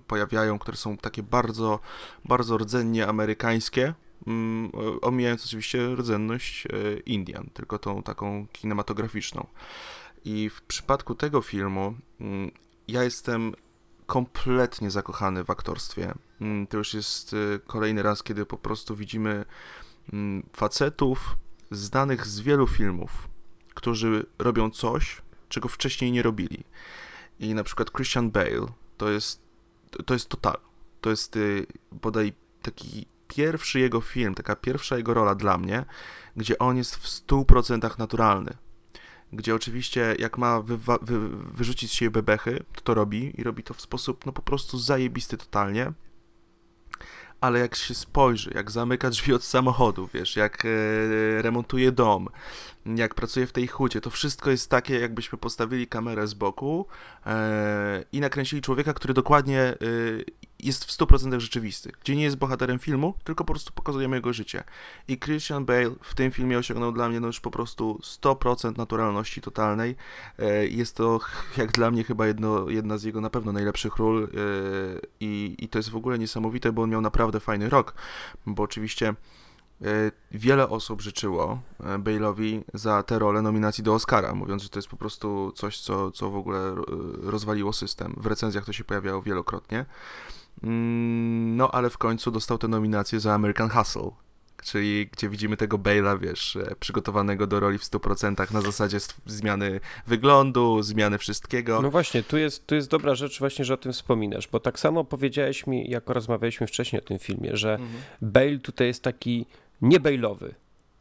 [0.07, 1.81] pojawiają, które są takie bardzo,
[2.25, 3.95] bardzo rdzennie amerykańskie,
[4.27, 6.71] mm, o- omijając oczywiście rdzenność e,
[7.07, 9.47] Indian, tylko tą taką kinematograficzną.
[10.25, 11.95] I w przypadku tego filmu
[12.89, 13.55] ja jestem
[14.07, 16.15] kompletnie zakochany w aktorstwie.
[16.41, 19.45] Mm, To już jest e, kolejny raz, kiedy po prostu widzimy
[20.13, 21.37] mm, facetów
[21.71, 23.29] znanych z wielu filmów,
[23.75, 26.65] którzy robią coś, czego wcześniej nie robili.
[27.41, 29.43] I na przykład Christian Bale to jest,
[30.07, 30.57] to jest total.
[31.01, 35.85] To jest y, bodaj taki pierwszy jego film, taka pierwsza jego rola dla mnie,
[36.37, 38.55] gdzie on jest w 100% naturalny.
[39.33, 43.63] Gdzie oczywiście jak ma wywa- wy- wyrzucić z siebie bebechy, to to robi i robi
[43.63, 45.93] to w sposób no po prostu zajebisty totalnie.
[47.41, 50.69] Ale jak się spojrzy, jak zamyka drzwi od samochodu, wiesz, jak e,
[51.43, 52.29] remontuje dom,
[52.87, 56.87] jak pracuje w tej hucie, to wszystko jest takie, jakbyśmy postawili kamerę z boku
[57.27, 59.77] e, i nakręcili człowieka, który dokładnie e,
[60.67, 64.65] jest w 100% rzeczywisty, gdzie nie jest bohaterem filmu, tylko po prostu pokazujemy jego życie.
[65.09, 69.41] I Christian Bale w tym filmie osiągnął dla mnie no już po prostu 100% naturalności
[69.41, 69.97] totalnej.
[70.39, 71.21] E, Jest to
[71.57, 74.29] jak dla mnie chyba jedno, jedna z jego na pewno najlepszych ról e,
[75.21, 77.95] i, i to jest w ogóle niesamowite, bo on miał naprawdę fajny rok,
[78.47, 79.15] bo oczywiście e,
[80.31, 84.97] wiele osób życzyło Bale'owi za tę rolę nominacji do Oscara, mówiąc, że to jest po
[84.97, 86.75] prostu coś, co, co w ogóle
[87.23, 88.15] rozwaliło system.
[88.17, 89.87] W recenzjach to się pojawiało wielokrotnie.
[90.63, 94.11] Mm, No, ale w końcu dostał tę nominację za American Hustle,
[94.65, 99.81] czyli gdzie widzimy tego Bale'a, wiesz, e, przygotowanego do roli w 100% na zasadzie zmiany
[100.07, 101.83] wyglądu, zmiany wszystkiego.
[101.83, 104.79] No właśnie, tu jest, tu jest dobra rzecz właśnie, że o tym wspominasz, bo tak
[104.81, 107.91] samo powiedziałeś mi, jak rozmawialiśmy wcześniej o tym filmie, że Mhm.
[108.23, 109.47] Bale tutaj jest taki
[109.83, 110.49] nie Bale'owy,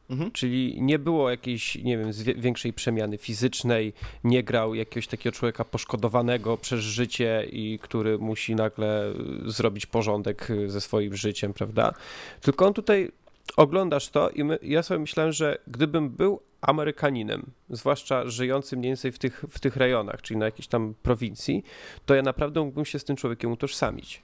[0.10, 0.32] Mhm.
[0.32, 3.94] czyli nie było jakiejś, nie wiem, większej przemiany fizycznej,
[4.24, 9.14] nie grał jakiegoś takiego człowieka poszkodowanego przez życie i który musi nagle
[9.48, 11.94] y, zrobić porządek y, ze swoim życiem, prawda?
[12.42, 13.12] Tylko on tutaj
[13.58, 19.12] oglądasz to i my, ja sobie myślałem, że gdybym był Amerykaninem, zwłaszcza żyjącym mniej więcej
[19.12, 21.64] w tych, w tych rejonach, czyli na jakiejś tam prowincji,
[22.06, 24.24] to ja naprawdę mógłbym się z tym człowiekiem utożsamić.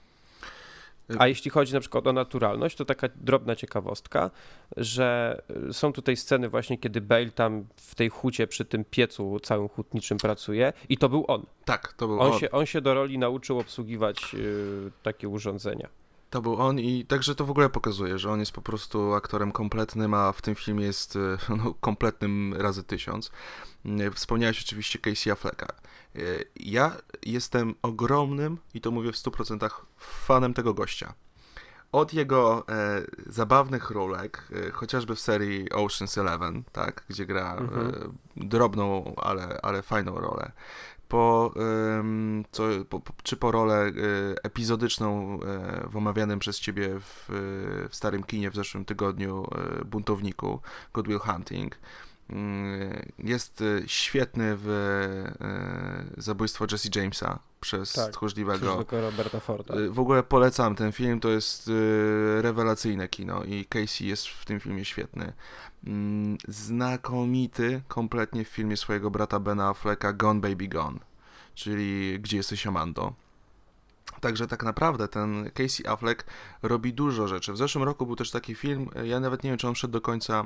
[1.19, 4.31] A jeśli chodzi na przykład o naturalność, to taka drobna ciekawostka,
[4.77, 9.39] że y, są tutaj sceny właśnie, kiedy Bale tam w tej hucie przy tym piecu
[9.39, 11.45] całym hutniczym pracuje i to był on.
[11.65, 12.39] Tak, to był On on.
[12.39, 15.89] się, on się do roli nauczył obsługiwać y, takie urządzenia.
[16.36, 19.52] To był on i także to w ogóle pokazuje, że on jest po prostu aktorem
[19.52, 21.19] kompletnym, a w tym filmie jest e,
[21.58, 23.32] no, kompletnym razy tysiąc.
[23.86, 25.67] E, Wspomniałeś oczywiście Casey Afflecka.
[26.15, 26.19] E,
[26.56, 26.91] Ja
[27.26, 31.13] jestem ogromnym, i to mówię w 100%, fanem tego gościa.
[31.91, 37.89] Od jego e, zabawnych rolek, e, chociażby w serii Ocean's Eleven, tak, gdzie gra Mhm.
[37.89, 37.93] e,
[38.48, 40.52] drobną, ale, ale fajną rolę,
[41.15, 41.54] po,
[42.51, 43.91] co, po, czy po rolę e,
[44.43, 47.25] epizodyczną e, w omawianym przez ciebie w,
[47.89, 49.47] w starym kinie w zeszłym tygodniu
[49.82, 50.62] e, buntowniku
[50.93, 51.78] Good Will Hunting.
[52.30, 54.67] Mm, Jest świetny w
[56.17, 58.86] zabójstwo Jesse Jamesa przez Tak, tchórzliwego.
[58.91, 59.75] Roberta Forda.
[59.75, 64.45] Y, W ogóle polecam ten film, to jest y, rewelacyjne kino i Casey jest w
[64.45, 65.34] tym filmie świetny.
[65.88, 70.99] Mm, Znakomity kompletnie w filmie swojego brata Bena Afflecka Gone Baby Gone,
[71.56, 73.13] czyli Gdzie jesteś Amando.
[74.21, 76.25] Także tak naprawdę ten Casey Affleck
[76.62, 77.54] robi dużo rzeczy.
[77.54, 79.91] W zeszłym roku był też taki film, y, ja nawet nie wiem czy on szedł
[79.93, 80.43] do końca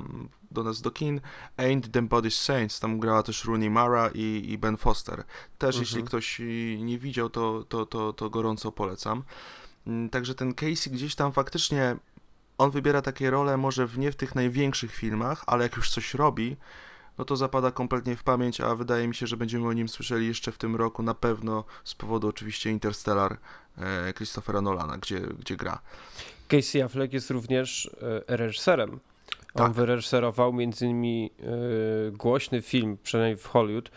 [0.50, 1.20] do nas do kin,
[1.56, 5.24] Ain't Them Bodies Saints, tam grała też Rooney Mara i, i Ben Foster.
[5.58, 5.80] Też Mhm.
[5.80, 9.22] jeśli ktoś y, nie widział, to, to, to, to gorąco polecam.
[9.86, 11.96] Mm, Także ten Casey gdzieś tam faktycznie
[12.58, 16.14] on wybiera takie role może w nie w tych największych filmach, ale jak już coś
[16.14, 16.56] robi,
[17.20, 20.26] no to zapada kompletnie w pamięć, a wydaje mi się, że będziemy o nim słyszeli
[20.26, 23.36] jeszcze w tym roku, na pewno z powodu oczywiście Interstellar
[23.78, 25.80] e, Christophera Nolana, gdzie, gdzie gra.
[26.48, 27.90] Casey Affleck jest również
[28.28, 28.90] e, reżyserem.
[29.54, 29.72] On Tak.
[29.72, 31.30] wyreżyserował między innymi
[32.08, 33.90] e, głośny film, przynajmniej w Hollywood,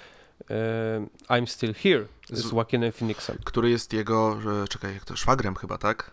[0.50, 3.38] e, I'm Still Here z Z- Joaquinem Phoenixem.
[3.46, 4.38] Który jest jego,
[4.70, 6.12] czekaj, jak to, szwagrem chyba, tak?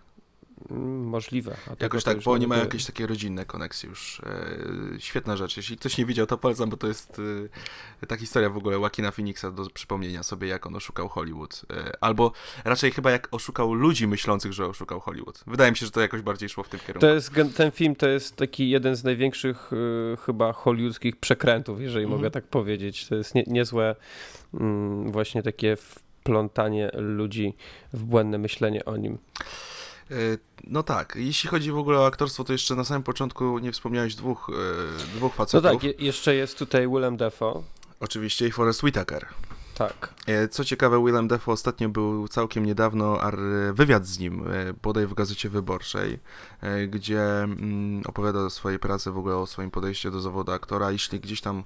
[0.70, 1.56] Mm, Możliwe.
[1.80, 4.20] Jakoś tak, bo oni mają jakieś takie rodzinne koneksje już.
[4.20, 5.56] E, świetna rzecz.
[5.56, 7.20] Jeśli ktoś nie widział, to polecam, bo to jest
[8.02, 11.62] e, ta historia w ogóle Joaquina Phoenixa do przypomnienia sobie, jak on oszukał Hollywood.
[11.70, 12.32] E, albo
[12.64, 15.44] raczej chyba jak oszukał ludzi myślących, że oszukał Hollywood.
[15.46, 17.00] Wydaje mi się, że to jakoś bardziej szło w tym kierunku.
[17.00, 22.04] To jest, ten film to jest taki jeden z największych y, chyba hollywoodzkich przekrętów, jeżeli
[22.04, 22.20] Mhm.
[22.20, 23.06] mogę tak powiedzieć.
[23.06, 23.96] To jest nie, niezłe
[24.54, 27.54] mm, właśnie takie wplątanie ludzi
[27.92, 29.18] w błędne myślenie o nim.
[30.10, 30.14] E,
[30.64, 34.14] no tak, jeśli chodzi w ogóle o aktorstwo, to jeszcze na samym początku nie wspomniałeś
[34.14, 35.72] dwóch, e, dwóch No facetów.
[35.72, 37.62] tak, je, jeszcze jest tutaj Willem Dafoe.
[38.00, 39.26] Oczywiście i Forrest Whitaker.
[39.74, 40.14] Tak.
[40.26, 43.20] E, Co ciekawe, Willem Dafoe ostatnio był całkiem niedawno
[43.72, 44.44] wywiad z nim,
[44.82, 46.18] bodaj w Gazecie Wyborczej,
[46.88, 50.90] gdzie mm, opowiada o swojej pracy, w ogóle o swoim podejściu do zawodu aktora.
[50.92, 51.64] Jeśli gdzieś tam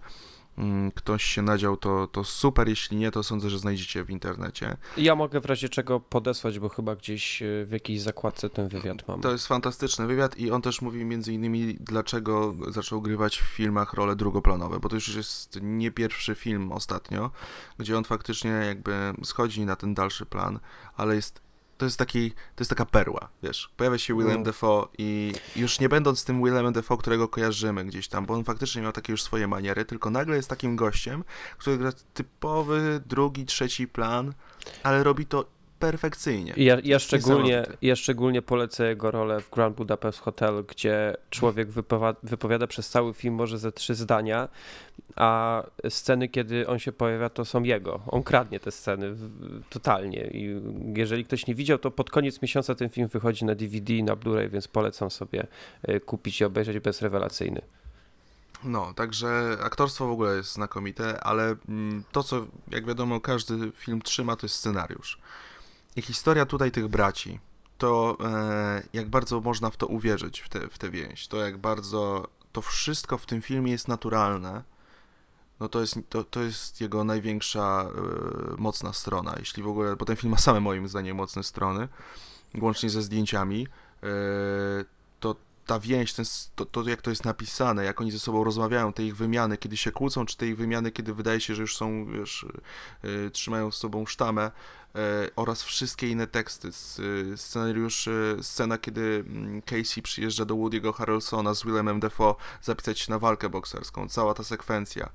[0.94, 4.76] ktoś się nadział, to, to super, jeśli nie, to sądzę, że znajdziecie w internecie.
[4.96, 9.08] Ja mogę w razie czego podesłać, bo chyba gdzieś y, w jakiejś zakładce ten wywiad
[9.08, 9.20] mam.
[9.20, 13.92] To jest fantastyczny wywiad i on też mówi między innymi, dlaczego zaczął grywać w filmach
[13.92, 17.30] role drugoplanowe, bo to już jest nie pierwszy film ostatnio,
[17.78, 20.60] gdzie on faktycznie jakby schodzi na ten dalszy plan,
[20.96, 21.44] ale jest
[21.78, 24.44] to jest, taki, to jest taka perła, wiesz, pojawia się Willem No.
[24.44, 28.82] Dafoe i już nie będąc tym Willemem Dafoe, którego kojarzymy gdzieś tam, bo on faktycznie
[28.82, 31.24] miał takie już swoje maniery, tylko nagle jest takim gościem,
[31.58, 34.34] który gra typowy drugi, trzeci plan,
[34.82, 35.53] ale robi to
[35.90, 36.54] perfekcyjnie.
[36.56, 42.16] Ja, ja, szczególnie, ja szczególnie polecę jego rolę w Grand Budapest Hotel, gdzie człowiek wypowa-
[42.22, 44.48] wypowiada przez cały film może ze trzy zdania,
[45.16, 48.00] a sceny, kiedy on się pojawia, to są jego.
[48.06, 49.16] On kradnie te sceny
[49.70, 50.30] totalnie.
[50.32, 50.60] I
[50.96, 54.16] jeżeli ktoś nie widział, to pod koniec miesiąca ten film wychodzi na DVD i na
[54.16, 55.46] Blu-ray, więc polecam sobie
[55.88, 57.60] y, kupić i obejrzeć, jest rewelacyjny.
[58.64, 64.02] No, także aktorstwo w ogóle jest znakomite, ale mm, to, co jak wiadomo każdy film
[64.02, 65.18] trzyma, to jest scenariusz.
[65.96, 67.40] I historia tutaj tych braci,
[67.78, 71.58] to e, jak bardzo można w to uwierzyć, w tę w tę więź, to jak
[71.58, 74.62] bardzo to wszystko w tym filmie jest naturalne,
[75.60, 80.04] no to jest, to, to jest jego największa e, mocna strona, jeśli w ogóle, bo
[80.04, 81.88] ten film ma same moim zdaniem mocne strony,
[82.60, 83.66] łącznie ze zdjęciami,
[84.02, 84.06] e,
[85.66, 86.24] ta więź, ten,
[86.54, 89.76] to, to jak to jest napisane, jak oni ze sobą rozmawiają, te ich wymiany, kiedy
[89.76, 92.46] się kłócą, czy te ich wymiany, kiedy wydaje się, że już są, wiesz,
[93.04, 94.50] y, trzymają z sobą sztamę,
[94.96, 95.00] y,
[95.36, 96.68] oraz wszystkie inne teksty.
[97.36, 98.08] Scenariusz,
[98.42, 103.48] scena, kiedy mm, Casey przyjeżdża do Woody'ego Harrelsona z Willemem Defoe zapisać się na walkę
[103.48, 105.10] bokserską, cała ta sekwencja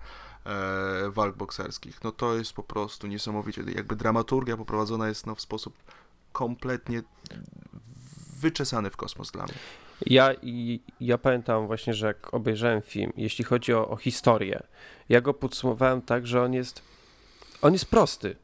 [0.45, 5.41] e, walk bokserskich, no to jest po prostu niesamowicie, jakby dramaturgia poprowadzona jest no, w
[5.41, 5.73] sposób
[6.31, 7.03] kompletnie
[8.39, 9.53] wyczesany w kosmos dla mnie.
[10.05, 10.31] Ja,
[11.01, 14.63] ja pamiętam właśnie, że jak obejrzałem film, jeśli chodzi o, o historię,
[15.09, 16.81] ja go podsumowałem tak, że on jest,
[17.61, 18.35] on jest prosty.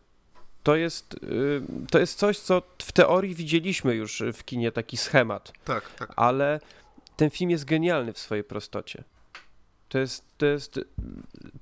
[0.63, 5.53] To jest, y, to jest coś, co w teorii widzieliśmy już w kinie, taki schemat,
[5.65, 6.13] Tak, tak.
[6.15, 6.59] ale
[7.15, 9.03] ten film jest genialny w swojej prostocie.
[9.89, 10.85] To jest, to jest y,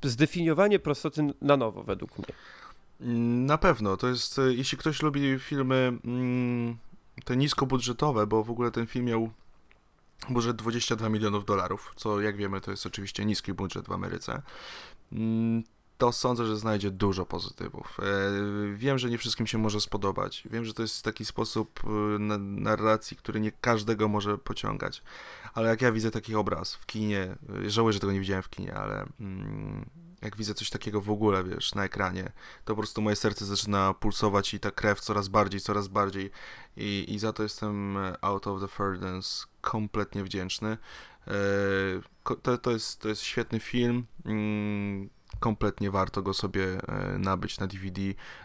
[0.03, 2.27] zdefiniowanie prostoty na nowo, według mnie.
[3.45, 6.77] Na pewno, to jest, e, jeśli ktoś lubi filmy mm,
[7.25, 9.29] te niskobudżetowe, bo w ogóle ten film miał
[10.29, 14.41] budżet 22 milionów dolarów, co jak wiemy to jest oczywiście niski budżet w Ameryce,
[15.11, 15.63] mm,
[15.97, 17.97] to sądzę, że znajdzie dużo pozytywów.
[17.99, 20.43] E, Wiem, że nie wszystkim się może spodobać.
[20.51, 25.03] Wiem, że to jest taki sposób e, na- narracji, który nie każdego może pociągać.
[25.53, 28.49] Ale jak ja widzę taki obraz w kinie, e, żałuję, że tego nie widziałem w
[28.49, 29.85] kinie, ale mm,
[30.21, 32.31] jak widzę coś takiego w ogóle, wiesz, na ekranie,
[32.65, 36.31] to po prostu moje serce zaczyna pulsować i ta krew coraz bardziej, coraz bardziej
[36.77, 40.77] i, i za to jestem out of the furnace kompletnie wdzięczny.
[41.27, 41.33] E,
[42.43, 47.67] To, to, jest, to jest świetny film, mm, kompletnie warto go sobie e, nabyć na
[47.67, 48.01] DVD,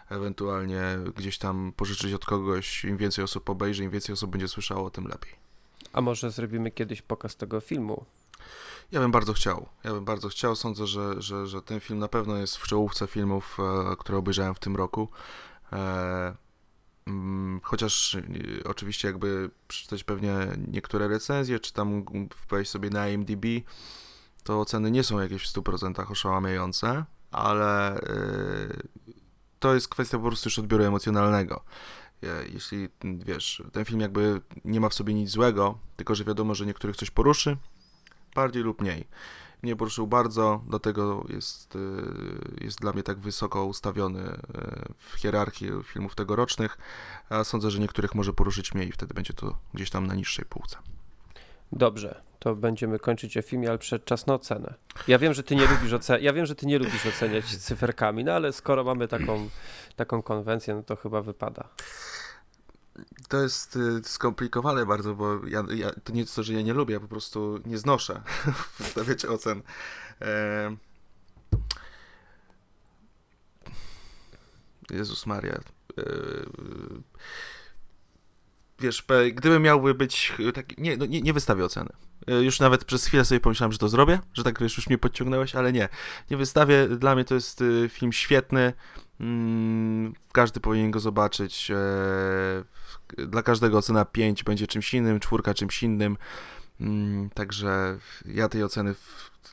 [0.09, 0.83] ewentualnie
[1.17, 5.05] gdzieś tam pożyczyć od kogoś, im więcej osób obejrzy, im więcej osób będzie słyszało, tym
[5.07, 5.33] lepiej.
[5.93, 8.05] A może zrobimy kiedyś pokaz tego filmu?
[8.93, 9.69] Ja bym bardzo chciał.
[9.85, 10.57] Ja bym bardzo chciał.
[10.57, 13.59] Sądzę, że, że, że ten film na pewno jest w czołówce filmów,
[13.93, 15.09] e, które obejrzałem w tym roku.
[17.09, 18.21] Mm, chociaż e,
[18.65, 20.35] oczywiście jakby przeczytać pewnie
[20.69, 22.05] niektóre recenzje, czy tam
[22.51, 23.45] wejść sobie na IMDb,
[24.45, 28.03] to oceny nie są jakieś w 100% oszałamiające, ale e,
[29.59, 31.65] to jest kwestia po prostu już odbioru emocjonalnego.
[32.23, 36.55] Je- Jeśli, wiesz, ten film jakby nie ma w sobie nic złego, tylko że wiadomo,
[36.55, 37.57] że niektórych coś poruszy,
[38.35, 39.07] bardziej lub mniej.
[39.63, 44.39] Mnie poruszył bardzo, dlatego jest, y, jest dla mnie tak wysoko ustawiony y,
[44.99, 46.79] w hierarchii filmów tegorocznych,
[47.29, 50.45] a sądzę, że niektórych może poruszyć mniej i wtedy będzie to gdzieś tam na niższej
[50.45, 50.77] półce.
[51.73, 54.75] Dobrze, to będziemy kończyć o filmie, ale przed czas na ocenę.
[55.09, 58.25] Ja wiem, że ty nie lubisz oceniać, ja wiem, że ty nie lubisz oceniać cyferkami,
[58.25, 59.49] no ale skoro mamy taką,
[59.97, 61.69] taką konwencję, no to chyba wypada.
[63.29, 66.75] To jest y, skomplikowane bardzo, bo ja, ja, to nie jest to, że ja nie
[66.75, 68.23] lubię, ja po prostu nie znoszę
[68.79, 69.63] wystawiać ocen.
[70.21, 70.77] E...
[74.91, 75.55] Jezus Maria.
[75.99, 76.03] E...
[78.81, 80.83] Wiesz, gdyby miałby być taki...
[80.83, 81.91] Nie, no, nie, nie wystawię oceny.
[82.27, 84.99] E, Już nawet przez chwilę sobie pomyślałem, że to zrobię, że tak wiesz, już mnie
[84.99, 85.89] podciągnąłeś, ale nie.
[86.31, 86.89] Nie wystawię.
[86.89, 88.73] Dla mnie to jest y, film świetny.
[89.21, 91.71] Mm, każdy powinien go zobaczyć.
[91.71, 96.17] E, dla każdego ocena 5 będzie czymś innym, czwórka czymś innym.
[96.81, 98.95] Mm, Także ja tej oceny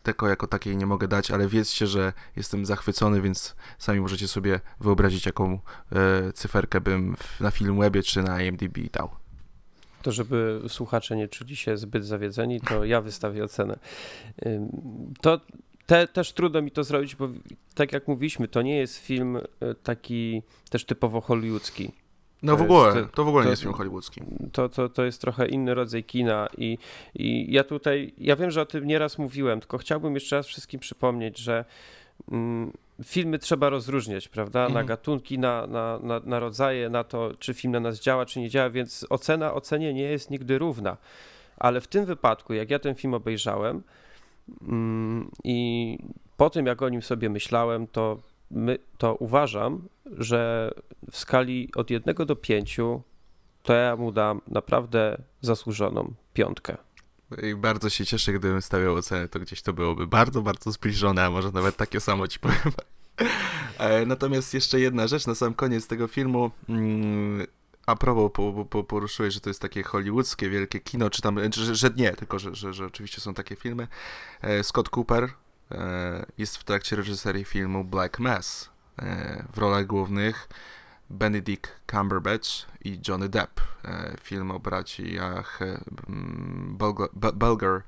[0.04, 4.60] tylko jako takiej nie mogę dać, ale wiedzcie, że jestem zachwycony, więc sami możecie sobie
[4.80, 5.60] wyobrazić, jaką
[5.92, 9.10] e, cyferkę bym na Filmwebie czy na IMDb dał.
[10.02, 13.80] To żeby słuchacze nie czuli się zbyt zawiedzeni, to ja wystawię ocenę.
[15.22, 15.40] To
[15.86, 17.28] te, też trudno mi to zrobić, bo
[17.76, 19.42] tak jak mówiliśmy, to nie jest film y,
[19.84, 21.92] taki też typowo hollywoodzki.
[22.44, 24.22] No To w ogóle, to w ogóle to- nie jest film hollywoodzki.
[24.52, 26.78] To, to, to jest trochę inny rodzaj kina i,
[27.16, 30.80] i ja tutaj, ja wiem, że o tym nieraz mówiłem, tylko chciałbym jeszcze raz wszystkim
[30.80, 31.66] przypomnieć, że
[32.32, 32.72] mm,
[33.04, 34.86] filmy trzeba rozróżniać, prawda, na Mhm.
[34.86, 38.50] gatunki, na, na, na, na rodzaje, na to, czy film na nas działa, czy nie
[38.50, 40.98] działa, więc ocena ocenie nie jest nigdy równa.
[41.58, 43.84] Ale w tym wypadku, jak ja ten film obejrzałem
[45.44, 45.98] i
[46.38, 48.20] po tym, jak o nim sobie myślałem, to,
[48.52, 49.88] my, to uważam,
[50.18, 50.72] że
[51.12, 52.78] w skali od 1 do 5,
[53.64, 56.78] to ja mu dam naprawdę zasłużoną piątkę.
[57.44, 61.30] I bardzo się cieszę, gdybym stawiał ocenę, to gdzieś to byłoby bardzo, bardzo zbliżone, a
[61.30, 62.58] może nawet takie samo ci powiem.
[63.80, 66.52] E, Natomiast jeszcze jedna rzecz na sam koniec tego filmu.
[67.86, 71.76] A propos, po, po, poruszyłeś, że to jest takie hollywoodzkie, wielkie kino, czy tam, że,
[71.76, 73.88] że nie, tylko że, że, że oczywiście są takie filmy.
[74.42, 75.30] E, Scott Cooper
[75.72, 78.70] e, jest w trakcie reżyserii filmu Black Mass.
[79.00, 80.50] E, W rolach głównych
[81.10, 82.50] Benedict Cumberbatch
[82.86, 83.62] i Johnny Depp.
[84.22, 86.78] Film o braciach mm,
[87.34, 87.82] Bulgar,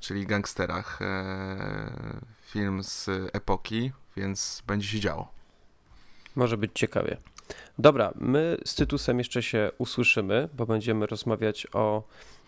[0.00, 0.98] czyli gangsterach.
[2.42, 5.32] Film z epoki, więc będzie się działo.
[6.36, 7.16] Może być ciekawie.
[7.78, 12.02] Dobra, my z Tytusem jeszcze się usłyszymy, bo będziemy rozmawiać o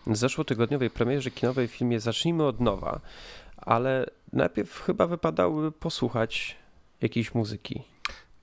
[0.07, 2.99] zeszłotygodniowej premierze kinowej w filmie Zacznijmy od nowa,
[3.57, 6.57] ale najpierw chyba wypadałoby posłuchać
[7.01, 7.83] jakiejś muzyki.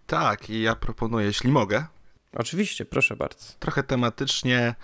[0.07, 1.85] Tak, i ja proponuję, jeśli mogę,
[2.33, 3.53] Oczywiście, proszę bardzo.
[3.59, 4.75] trochę tematycznie,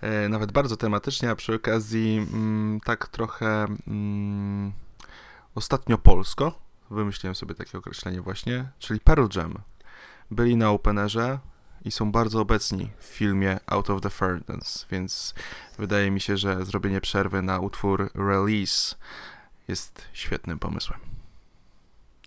[0.00, 4.72] e, nawet bardzo tematycznie, a przy okazji mm, tak trochę mm,
[5.54, 6.60] ostatnio polsko,
[6.90, 9.54] wymyśliłem sobie takie określenie właśnie, czyli Pearl Jam.
[10.30, 11.38] Byli na Openerze
[11.84, 15.34] i są bardzo obecni w filmie Out of the Furnace, więc
[15.78, 18.96] wydaje mi się, że zrobienie przerwy na utwór Release
[19.68, 21.00] jest świetnym pomysłem.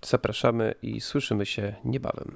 [0.05, 2.35] Zapraszamy i słyszymy się niebawem.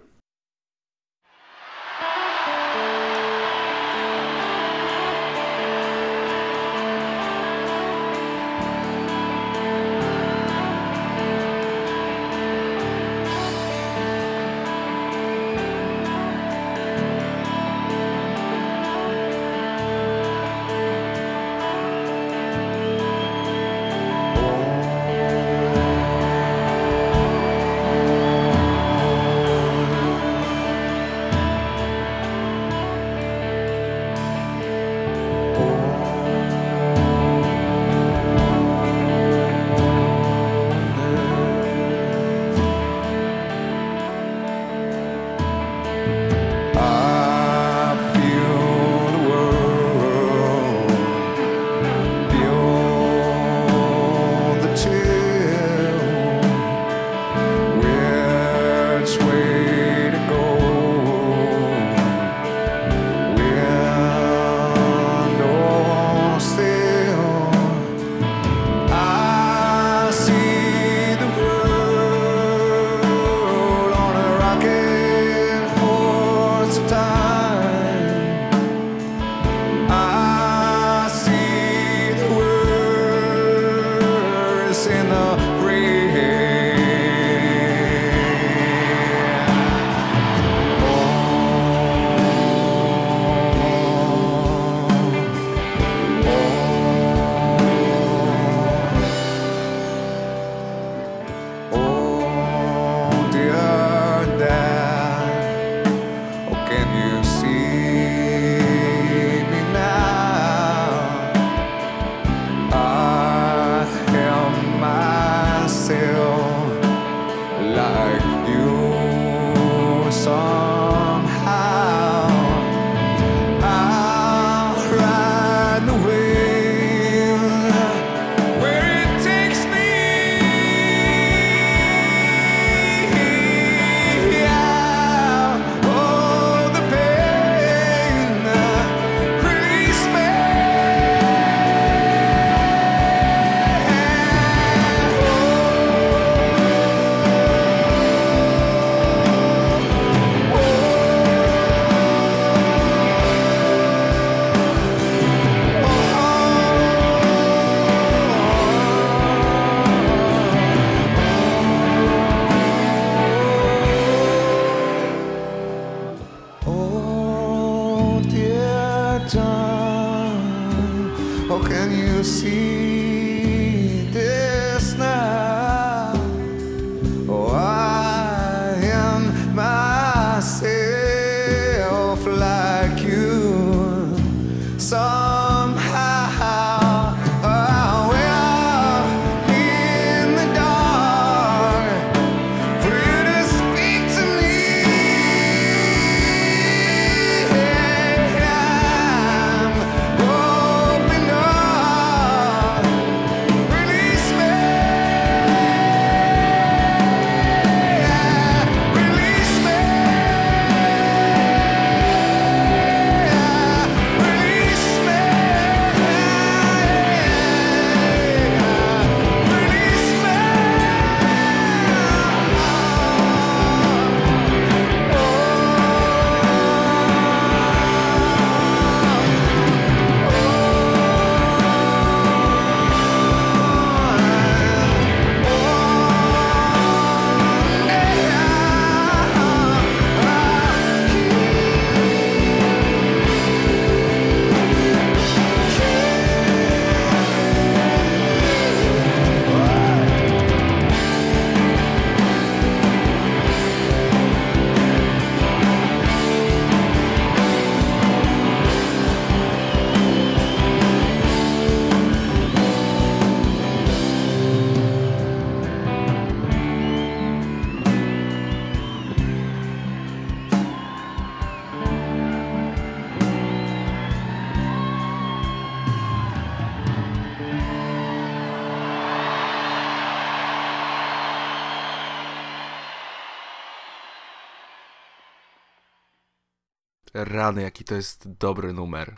[287.47, 289.15] Rany, jaki to jest dobry numer.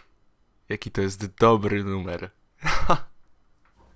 [0.70, 2.30] Jaki to jest dobry numer.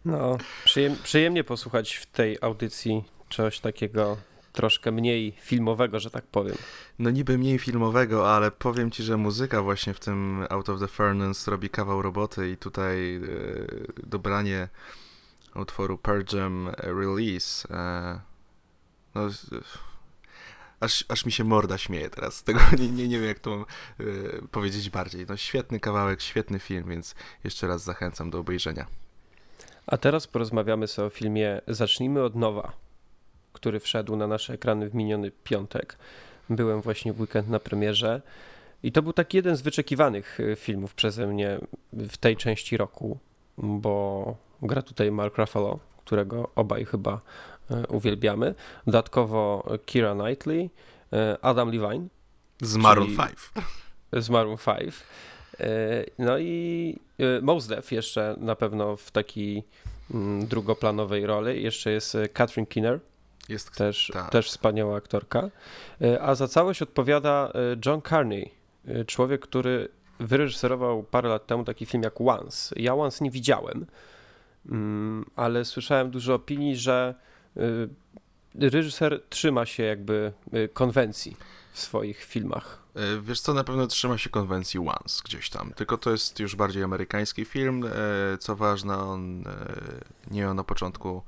[0.06, 4.18] No, przyjem, przyjemnie posłuchać w tej audycji czegoś takiego
[4.52, 6.56] troszkę mniej filmowego, że tak powiem.
[7.00, 10.88] No niby mniej filmowego, ale powiem ci, że muzyka właśnie w tym Out of the
[10.88, 13.20] Furnace robi kawał roboty i tutaj e,
[14.08, 14.70] dobranie
[15.56, 18.20] utworu Pearl Jam Release e,
[19.16, 19.22] no,
[20.84, 23.62] aż, aż mi się morda śmieje teraz tego, nie, nie, nie wiem jak to mam
[23.62, 24.04] e,
[24.52, 25.26] powiedzieć bardziej.
[25.30, 28.86] No świetny kawałek, świetny film, więc jeszcze raz zachęcam do obejrzenia.
[29.88, 32.74] A teraz porozmawiamy sobie o filmie Zacznijmy od nowa,
[33.54, 35.98] który wszedł na nasze ekrany w miniony piątek.
[36.50, 38.22] Byłem właśnie w weekend na premierze
[38.84, 41.60] i to był taki jeden z wyczekiwanych y, filmów przeze mnie
[41.94, 43.18] w tej części roku,
[43.58, 47.22] bo gra tutaj Mark Ruffalo, którego obaj chyba
[47.90, 48.56] uwielbiamy.
[48.86, 50.70] Dodatkowo Kira Knightley,
[51.14, 52.08] y, Adam Levine,
[52.62, 53.32] Z Maroon Czyli- 5.
[54.24, 54.94] z Maroon 5.
[55.60, 55.66] E,
[56.20, 59.64] No i e, Mos Def jeszcze na pewno w takiej
[60.14, 61.64] mm, drugoplanowej roli.
[61.64, 63.00] Jeszcze jest e, Catherine Keener,
[63.50, 64.32] Jest też, tak.
[64.32, 65.50] też wspaniała aktorka.
[66.02, 68.52] E, A za całość odpowiada e, John Carney,
[68.88, 69.88] e, człowiek, który
[70.20, 72.76] wyreżyserował parę lat temu taki film jak Once.
[72.80, 73.86] Ja Once nie widziałem,
[74.70, 77.24] mm, ale słyszałem dużo opinii, że e,
[78.56, 81.38] reżyser trzyma się jakby e, konwencji
[81.74, 82.80] w swoich filmach.
[82.96, 86.56] E, Wiesz co, na pewno trzyma się konwencji Once gdzieś tam, tylko to jest już
[86.56, 87.84] bardziej amerykański film.
[88.40, 89.44] Co ważne, on
[90.32, 91.24] nie miał na początku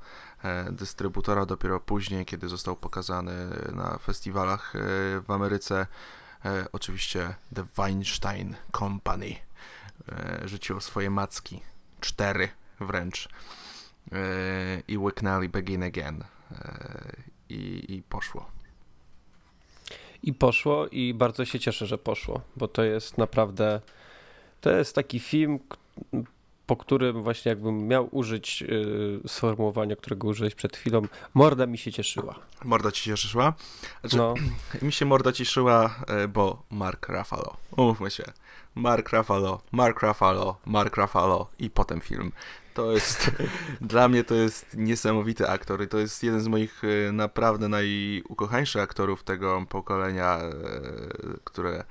[0.70, 3.32] dystrybutora, dopiero później, kiedy został pokazany
[3.72, 4.72] na festiwalach
[5.26, 5.86] w Ameryce.
[6.72, 9.36] Oczywiście The Weinstein Company
[10.44, 11.60] rzuciło swoje macki,
[12.00, 12.48] cztery
[12.80, 13.28] wręcz,
[14.88, 17.12] i łyknęli Begin Again e,
[17.48, 18.50] i, i poszło.
[20.22, 23.80] I poszło i bardzo się cieszę, że poszło, bo to jest naprawdę,
[24.60, 25.58] to jest taki film,
[26.66, 31.02] po którym właśnie jakbym miał użyć y, sformułowania, którego użyłeś przed chwilą,
[31.34, 32.34] morda mi się cieszyła.
[32.64, 33.52] Morda ci się cieszyła?
[34.00, 34.34] Znaczy, No,
[34.82, 37.56] Mi się morda ciszyła, e, bo Mark Ruffalo.
[37.76, 38.24] Umówmy się.
[38.74, 42.32] Mark Ruffalo, Mark Ruffalo, Mark Ruffalo i potem film.
[42.76, 43.30] To jest,
[43.80, 48.82] dla mnie to jest niesamowity aktor i to jest jeden z moich e, naprawdę najukochańszych
[48.82, 50.50] aktorów tego pokolenia, e,
[51.44, 51.84] które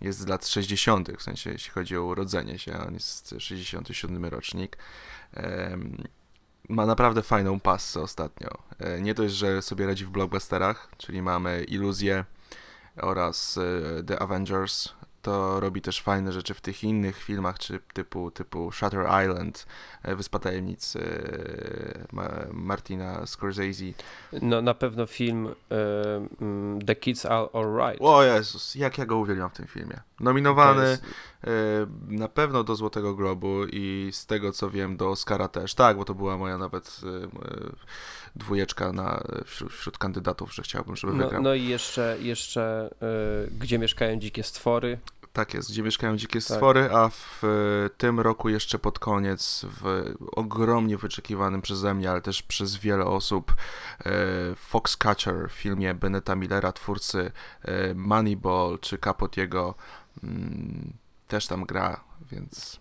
[0.00, 4.76] jest z lat 60., w sensie jeśli chodzi o urodzenie się, on jest 67 rocznik.
[6.68, 8.48] Ma naprawdę fajną passę ostatnio.
[8.78, 12.24] E, Nie dość, że sobie radzi w blockbusterach, czyli mamy Iluzję
[12.96, 13.58] oraz
[14.06, 14.88] The Avengers,
[15.24, 19.66] to robi też fajne rzeczy w tych innych filmach, czy typu, typu Shutter Island,
[20.02, 21.00] e, Wyspa Tajemnic e,
[22.12, 23.84] Ma- Martina Scorsese.
[24.42, 25.54] no na pewno film y,
[26.40, 28.00] mm, The Kids Are Alright.
[28.02, 30.00] O Jezus, jak ja go uwielbiam w tym filmie.
[30.20, 30.98] Nominowany e,
[32.08, 35.74] na pewno do Złotego Globu i z tego co wiem do Oscara też.
[35.74, 37.28] Tak, bo to była moja nawet e, e,
[38.36, 41.42] dwójeczka na, wśród, wśród kandydatów, że chciałbym, żeby No, wygrał.
[41.42, 42.94] no i jeszcze, jeszcze
[43.58, 44.98] Gdzie mieszkają dzikie stwory.
[45.34, 46.42] Tak jest, gdzie mieszkają dzikie Tak.
[46.42, 52.20] stwory, a w e, tym roku jeszcze pod koniec, w ogromnie wyczekiwanym przeze mnie, ale
[52.20, 53.54] też przez wiele osób,
[54.04, 54.10] e,
[54.56, 57.32] Foxcatcher w filmie Beneta Millera, twórcy
[57.62, 59.74] e, Moneyball czy Capotiego,
[60.24, 60.92] mm,
[61.34, 62.80] też tam gra, więc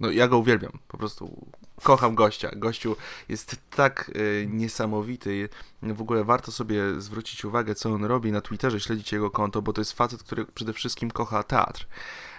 [0.00, 1.46] no ja go uwielbiam, po prostu
[1.82, 2.50] kocham gościa.
[2.56, 2.96] Gościu
[3.28, 5.48] jest tak e, niesamowity.
[5.82, 9.72] W ogóle warto sobie zwrócić uwagę, co on robi na Twitterze, śledzić jego konto, bo
[9.72, 11.86] to jest facet, który przede wszystkim kocha teatr.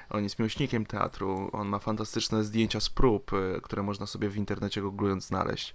[0.10, 4.38] On jest miłośnikiem teatru, on ma fantastyczne zdjęcia z prób, e, które można sobie w
[4.38, 5.74] internecie googlując znaleźć.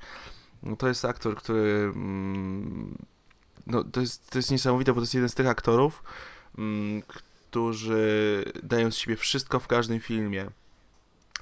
[0.62, 1.92] No, to jest aktor, który...
[1.94, 2.98] Mm,
[3.66, 6.02] no, to, jest, to jest niesamowite, bo to jest jeden z tych aktorów,
[6.58, 7.02] mm,
[7.50, 10.50] którzy dają z siebie wszystko w każdym filmie.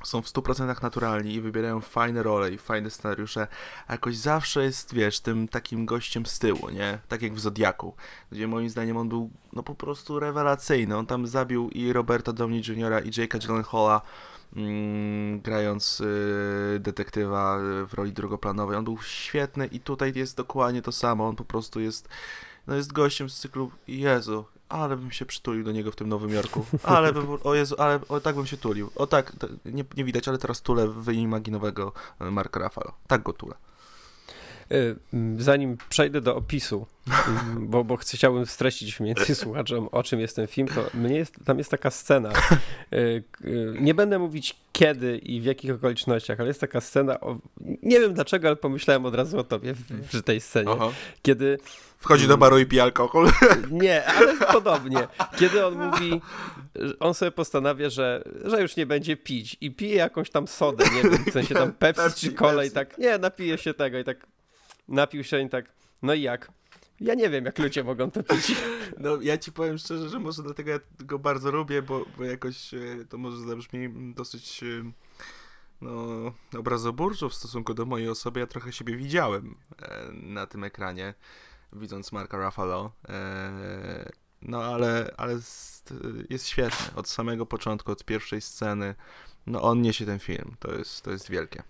[0.05, 3.47] Są w 100% naturalni i wybierają fajne role i fajne scenariusze,
[3.87, 6.99] a jakoś zawsze jest, wiesz, tym takim gościem z tyłu, nie?
[7.09, 7.95] Tak jak w Zodiaku,
[8.33, 10.97] gdzie moim zdaniem on był no po prostu rewelacyjny.
[10.97, 13.07] On tam zabił i Roberta Downey Jr.
[13.07, 14.03] i Jake'a Gyllenhaala,
[14.57, 18.77] mm, grając y, detektywa w roli drugoplanowej.
[18.77, 21.29] On był świetny i tutaj jest dokładnie to samo.
[21.29, 22.09] On po prostu jest,
[22.67, 26.31] no jest gościem z cyklu Jezu, ale bym się przytulił do niego w tym Nowym
[26.31, 26.67] Jorku.
[26.83, 28.91] Ale bym, o Jezu, ale o, tak bym się tulił.
[28.97, 29.33] O tak,
[29.65, 32.93] nie, nie widać, ale teraz tulę wyimaginowego e, Marka Rafalo.
[33.07, 33.55] Tak go tulę.
[35.13, 36.87] Mm, Zanim przejdę do opisu,
[37.59, 41.59] bo, bo chciałbym streścić między słuchaczem, o czym jest ten film, to mnie jest, tam
[41.59, 42.31] jest taka scena.
[42.33, 42.57] k-
[42.95, 43.23] y,
[43.81, 47.37] Nie będę mówić kiedy i w jakich okolicznościach, ale jest taka scena, o,
[47.83, 50.93] nie wiem dlaczego, ale pomyślałem od razu o tobie w- przy tej scenie, Oho.
[51.23, 51.59] kiedy
[51.99, 53.31] Wchodzi do baru i pije alkohol.
[53.71, 55.09] Nie, ale podobnie.
[55.39, 56.21] Kiedy on mówi,
[57.01, 61.11] on sobie postanawia, że, że już nie będzie pić i pije jakąś tam sodę, nie
[61.11, 62.71] wiem, w sensie tam Pepsi, Pepsi, czy Pepsi.
[62.71, 64.27] tak, nie, napije się tego i tak
[64.89, 65.73] napił się i tak,
[66.03, 66.53] no i jak?
[67.01, 68.53] Ja nie wiem, jak ludzie mogą to pić.
[68.99, 72.75] No ja ci powiem szczerze, że może dlatego ja go bardzo lubię, bo, bo jakoś
[72.75, 72.79] e,
[73.09, 74.67] to może zabrzmi dosyć e,
[75.81, 78.41] no, obrazoburczo w stosunku do mojej osoby.
[78.41, 81.15] Ja trochę siebie widziałem e, na tym ekranie,
[81.73, 82.93] widząc Marka Ruffalo.
[84.43, 85.95] No ale, ale jest,
[86.31, 86.97] jest świetny.
[86.97, 88.95] Od samego początku, od pierwszej sceny.
[89.47, 90.57] No on niesie ten film.
[90.59, 91.63] To jest, to jest wielkie.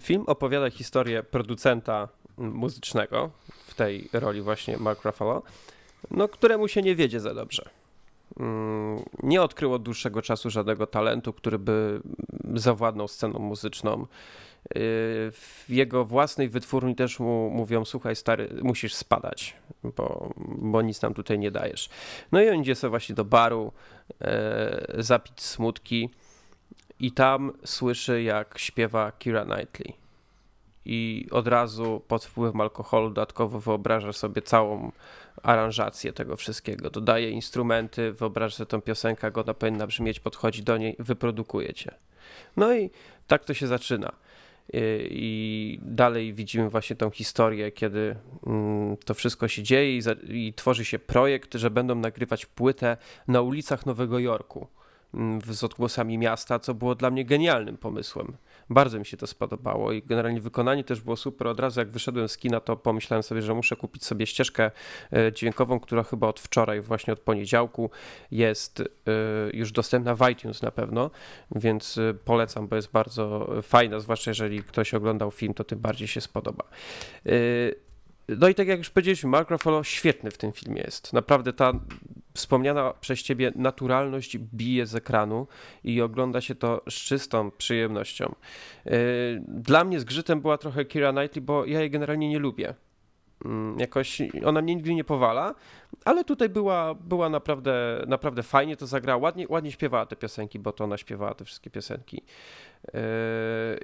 [0.00, 3.30] Film opowiada historię producenta muzycznego,
[3.66, 5.42] w tej roli właśnie Mark Ruffalo,
[6.10, 7.70] no, któremu się nie wiedzie za dobrze.
[8.40, 12.00] Mm, Nie odkrył od dłuższego czasu żadnego talentu, który by
[12.54, 13.98] zawładnął sceną muzyczną.
[14.00, 14.06] Yy,
[15.32, 19.56] W jego własnej wytwórni też mu mówią, słuchaj stary, musisz spadać,
[19.96, 21.88] bo, bo nic nam tutaj nie dajesz.
[22.32, 23.72] No i on idzie sobie właśnie do baru,
[24.20, 26.10] e, zapić smutki
[27.00, 30.05] i tam słyszy jak śpiewa Kira Knightley
[30.86, 34.92] i od razu pod wpływem alkoholu dodatkowo wyobraża sobie całą
[35.42, 36.90] aranżację tego wszystkiego.
[36.90, 41.94] Dodaje instrumenty, wyobraża sobie tą piosenkę, jak ona powinna brzmieć, podchodzi do niej, wyprodukuje cię.
[42.56, 42.90] No i
[43.26, 44.12] tak to się zaczyna.
[45.10, 48.16] I- dalej widzimy właśnie tą historię, kiedy
[48.46, 52.96] mm, to wszystko się dzieje i, i tworzy się projekt, że będą nagrywać płytę
[53.28, 54.66] na ulicach Nowego Jorku
[55.14, 58.36] mm, z odgłosami miasta, co było dla mnie genialnym pomysłem.
[58.70, 61.48] Bardzo mi się to spodobało i generalnie wykonanie też było super.
[61.48, 64.70] Od razu jak wyszedłem z kina, to pomyślałem sobie, że muszę kupić sobie ścieżkę
[65.12, 67.90] e, dźwiękową, która chyba od wczoraj, właśnie od poniedziałku
[68.30, 68.84] jest e,
[69.52, 71.10] już dostępna w iTunes na pewno,
[71.54, 76.08] więc e, polecam, bo jest bardzo fajna, zwłaszcza jeżeli ktoś oglądał film, to tym bardziej
[76.08, 76.64] się spodoba.
[78.28, 81.12] No i tak jak już powiedzieliśmy, Mark Ruffalo świetny w tym filmie jest.
[81.12, 81.72] Naprawdę ta
[82.34, 85.46] wspomniana przez ciebie naturalność bije z ekranu
[85.84, 88.34] i ogląda się to z czystą przyjemnością.
[88.84, 88.92] Yy,
[89.48, 92.74] Dla mnie zgrzytem była trochę Kira Knightley, bo ja jej generalnie nie lubię.
[93.44, 95.54] Mm, Jakoś ona mnie nigdy nie powala,
[96.04, 99.22] ale tutaj była, była naprawdę, naprawdę fajnie to zagrała.
[99.22, 102.22] Ładnie, ładnie śpiewała te piosenki, bo to ona śpiewała te wszystkie piosenki.
[102.94, 103.00] Yy,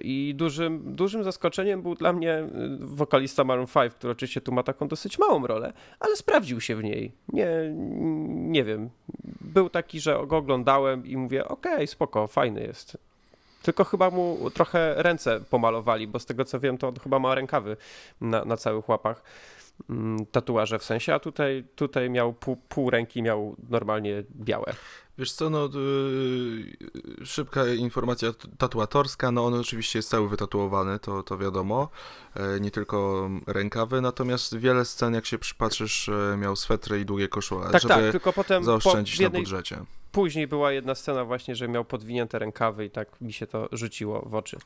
[0.01, 4.63] I dużym, dużym zaskoczeniem był dla mnie yy, wokalista Maroon 5, który oczywiście tu ma
[4.63, 7.13] taką dosyć małą rolę, ale sprawdził się w niej.
[7.33, 7.49] Nie,
[8.33, 8.91] nie wiem.
[9.41, 12.99] Był taki, że go oglądałem i mówię, okej, spoko, fajny jest.
[13.63, 17.35] Tylko chyba mu trochę ręce pomalowali, bo z tego co wiem, to on chyba ma
[17.35, 17.77] rękawy
[18.21, 19.23] na, na całych łapach.
[19.91, 24.75] Mm, Tatuaże w sensie, a tutaj, tutaj miał pół, pół ręki, miał normalnie białe.
[25.19, 28.29] Wiesz co, no yy, szybka informacja
[28.59, 31.89] tatuatorska, no on oczywiście jest cały wytatuowany, to, to wiadomo,
[32.35, 37.29] e, nie tylko rękawy, natomiast wiele scen, jak się przypatrzysz, e, miał swetry i długie
[37.29, 39.85] koszule, Tak, żeby tak, tylko potem po, zaoszczędzić na jednej, budżecie.
[40.13, 44.23] Później była jedna scena właśnie, że miał podwinięte rękawy i tak mi się to rzuciło
[44.27, 44.59] w oczy.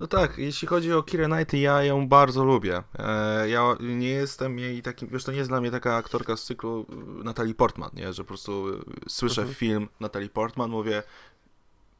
[0.00, 2.82] No tak, jeśli chodzi o Kirę Knightley, ja ją bardzo lubię.
[2.98, 6.44] E, ja nie jestem jej takim, wiesz, to nie jest dla mnie taka aktorka z
[6.44, 6.86] cyklu
[7.20, 9.54] y, Natalie Portman, nie, że po prostu y, słyszę Mhm.
[9.54, 11.02] film Natalie Portman, mówię,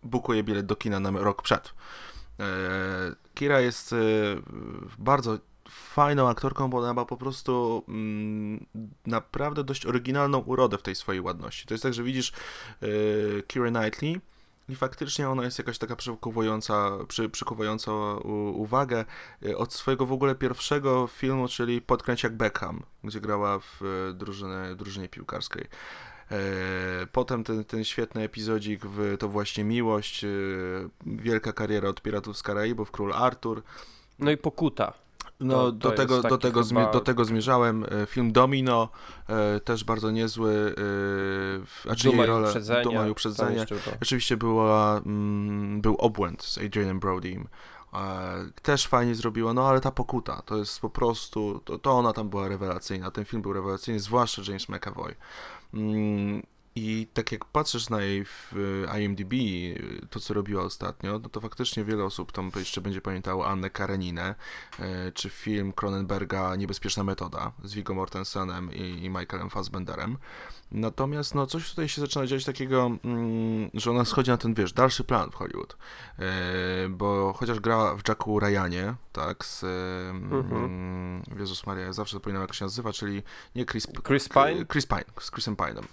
[0.02, 1.74] bukuję bilet do kina na rok przed.
[2.40, 2.44] E,
[3.34, 3.94] Kira jest
[4.98, 5.38] bardzo
[5.92, 8.66] fajną aktorką, bo ona ma po prostu mm,
[9.06, 11.66] naprawdę dość oryginalną urodę w tej swojej ładności.
[11.66, 12.32] To jest tak, że widzisz
[12.82, 14.20] y, Kira Knightley
[14.68, 17.30] i faktycznie ona jest jakaś taka przykuwająca, przy,
[18.24, 19.04] u, uwagę
[19.42, 24.14] y, od swojego w ogóle pierwszego filmu, czyli Podkręć jak Beckham, gdzie grała w y,
[24.14, 25.64] drużynie, drużynie piłkarskiej.
[26.30, 30.24] E, Potem ten, ten świetny epizodzik w To właśnie miłość,
[31.06, 33.62] wielka kariera od Piratów z Karaibów, Król Artur.
[34.18, 34.92] No i pokuta.
[35.44, 37.84] No, do, tego, do, tego chyba- do tego zmierzałem.
[38.02, 38.88] E, Film Domino,
[39.28, 40.50] e, też bardzo niezły.
[40.50, 40.74] E,
[41.66, 42.82] w- znaczy Duma jej i uprzedzenia.
[42.82, 43.64] Duma i uprzedzenia.
[44.02, 47.48] Oczywiście była, mm, był obłęd z Adrianem Brodym.
[47.94, 47.98] E,
[48.62, 52.28] też fajnie zrobiła, no ale ta pokuta to jest po prostu, to, to ona tam
[52.28, 53.10] była rewelacyjna.
[53.10, 55.14] Ten film był rewelacyjny, zwłaszcza James McAvoy.
[55.74, 56.42] Mm,
[56.74, 58.54] I tak jak patrzysz na jej w
[58.88, 63.00] e, IMDb, e, to co robiła ostatnio, no to faktycznie wiele osób tam jeszcze będzie
[63.00, 64.34] pamiętało Annę Kareninę,
[64.78, 70.18] e, czy film Cronenberga Niebezpieczna Metoda z Viggo Mortensenem i, i Michaelem Fassbenderem.
[70.72, 74.72] Natomiast no coś tutaj się zaczyna dziać takiego, mm, że ona schodzi na ten, wiesz,
[74.72, 75.76] dalszy plan w Hollywood.
[76.18, 82.42] E, bo chociaż grała w Jacku Ryanie, tak, z mm, Jezus Maria, ja zawsze zapominam
[82.42, 83.22] jak się nazywa, czyli
[83.54, 84.66] nie Chris, Chris Pine?
[84.66, 85.84] Chris Pine, z Chrisem Pine'em.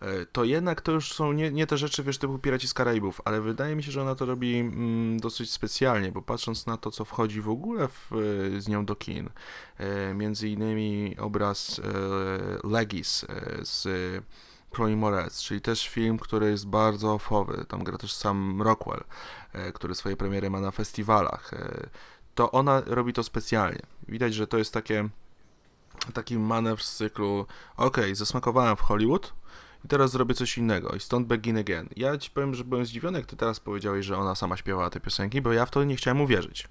[0.00, 3.20] E, to jednak to już są nie, nie te rzeczy, wiesz, typu Piraci z Karaibów,
[3.24, 6.90] ale wydaje mi się, że ona to robi mm, dosyć specjalnie, bo patrząc na to,
[6.90, 8.12] co wchodzi w ogóle w,
[8.56, 9.28] e, z nią do kin,
[9.78, 13.88] e, między innymi obraz e, Legis e, z
[14.74, 19.04] Chloe Moretz, czyli też film, który jest bardzo ofowy, tam gra też sam Rockwell,
[19.52, 21.50] e, który swoje premiery ma na festiwalach,
[22.34, 23.82] to ona robi to specjalnie.
[24.08, 25.08] Widać, że to jest takie
[26.14, 29.32] taki manewr z cyklu okej, zasmakowałem w Hollywood
[29.84, 31.88] i teraz zrobię coś innego i stąd Begin Again.
[31.96, 35.00] Ja ci powiem, że byłem zdziwiony, jak ty teraz powiedziałeś, że ona sama śpiewała te
[35.00, 36.68] piosenki, bo ja w to nie chciałem uwierzyć.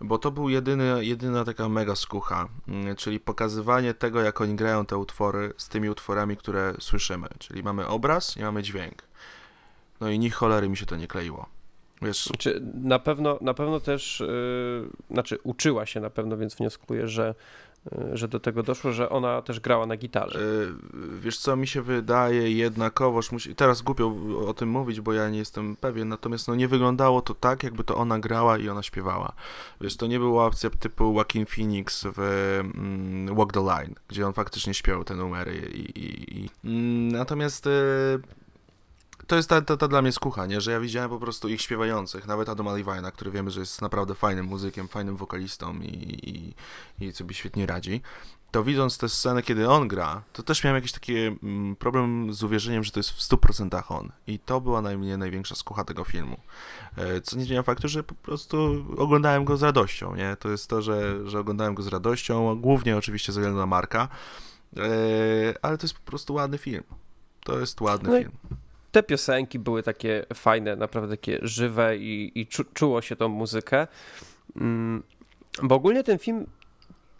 [0.00, 4.86] Bo to był jedyny, jedyna taka mega skucha, mm, czyli pokazywanie tego, jak oni grają
[4.86, 7.28] te utwory z tymi utworami, które słyszymy.
[7.38, 9.02] Czyli mamy obraz i mamy dźwięk.
[10.00, 11.46] No i ni cholery mi się to nie kleiło.
[12.02, 17.08] Wiesz, Czy na pewno, na pewno też, yy, znaczy uczyła się na pewno, więc wnioskuję,
[17.08, 17.34] że,
[18.12, 20.40] że do tego doszło, że ona też grała na gitarze.
[20.40, 20.72] Y,
[21.20, 23.54] Wiesz co, mi się wydaje jednakowoż, musi...
[23.54, 24.14] teraz głupio
[24.46, 27.84] o tym mówić, bo ja nie jestem pewien, natomiast no nie wyglądało to tak, jakby
[27.84, 29.32] to ona grała i ona śpiewała.
[29.80, 32.20] Wiesz, to nie była opcja typu Joaquin Phoenix w
[32.74, 36.00] mm, Walk the Line, gdzie on faktycznie śpiewał te numery i...
[36.00, 36.50] i, i...
[36.64, 37.68] Mm, Natomiast...
[39.26, 40.60] To jest ta, ta, ta dla mnie skucha, nie?
[40.60, 44.14] że ja widziałem po prostu ich śpiewających, nawet Adama Levine'a, który wiemy, że jest naprawdę
[44.14, 46.54] fajnym muzykiem, fajnym wokalistą i,
[47.00, 48.02] i, i sobie świetnie radzi
[48.56, 52.42] to widząc tę scenę, kiedy on gra, to też miałem jakiś taki mm, problem z
[52.42, 54.12] uwierzeniem, że to jest w 100% on.
[54.26, 56.36] I to była najmniej największa skucha tego filmu.
[56.96, 60.36] E, Co nie zmienia faktu, że po prostu oglądałem go z radością, nie?
[60.36, 64.08] To jest to, że, że oglądałem go z radością, głównie oczywiście ze względu na Marka,
[64.76, 64.80] e,
[65.62, 66.82] ale to jest po prostu ładny film.
[67.44, 68.32] To jest ładny No film.
[68.96, 73.86] Te piosenki były takie fajne, naprawdę takie żywe i, i czu, czuło się tą muzykę.
[74.56, 75.02] Mm,
[75.62, 76.46] Bo ogólnie ten film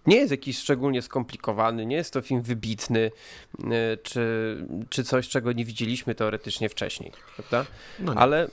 [0.07, 3.11] nie jest jakiś szczególnie skomplikowany, nie jest to film wybitny,
[3.59, 4.57] yy, czy,
[4.89, 7.66] czy coś, czego nie widzieliśmy teoretycznie wcześniej, prawda?
[7.99, 8.14] No.
[8.16, 8.49] Ale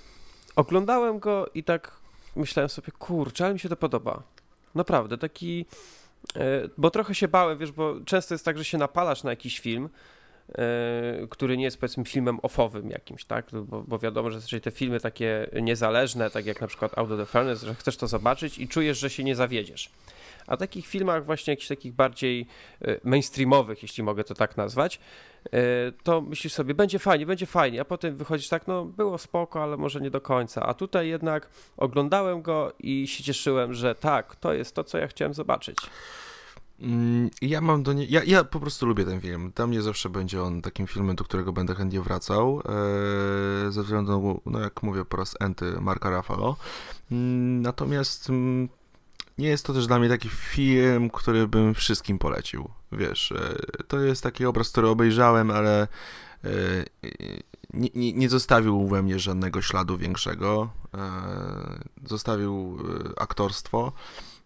[0.55, 1.91] oglądałem go i tak
[2.36, 4.24] myślałem sobie, kurczę, ale mi się to podoba.
[4.76, 5.65] Naprawdę, taki.
[6.36, 9.59] e, Bo trochę się bałem, wiesz, bo często jest tak, że się napalasz na jakiś
[9.59, 9.89] film,
[11.29, 13.45] który nie jest powiedzmy filmem offowym jakimś, tak?
[13.51, 17.29] Bo, bo wiadomo, że zazwyczaj te filmy takie niezależne, tak jak na przykład Out of
[17.31, 19.89] the że chcesz to zobaczyć i czujesz, że się nie zawiedziesz.
[20.47, 22.47] A takich filmach właśnie jakichś takich bardziej
[22.81, 24.99] e, mainstreamowych, jeśli mogę to tak nazwać,
[25.45, 25.59] e,
[26.03, 29.77] to myślisz sobie, będzie fajnie, będzie fajnie, a potem wychodzisz tak, no było spoko, ale
[29.77, 30.65] może nie do końca.
[30.65, 35.07] A tutaj jednak oglądałem go i się cieszyłem, że tak, to jest to, co ja
[35.07, 35.77] chciałem zobaczyć.
[36.84, 38.05] Mm, Ja mam do nie...
[38.05, 39.51] ja, ja po prostu lubię ten film.
[39.55, 42.61] Dla mnie zawsze będzie on takim filmem, do którego będę chętnie wracał.
[43.67, 46.55] E, ze względu, no jak mówię po raz enty, Marka Ruffalo.
[47.11, 48.69] Mm, Natomiast mm,
[49.38, 52.69] nie jest to też dla mnie taki film, który bym wszystkim polecił.
[52.91, 53.55] Wiesz, e,
[53.88, 55.88] to jest taki obraz, który obejrzałem, ale
[56.43, 56.49] e,
[57.73, 60.69] nie, nie, nie zostawił we mnie żadnego śladu większego.
[62.05, 62.77] Zostawił
[63.17, 63.91] aktorstwo.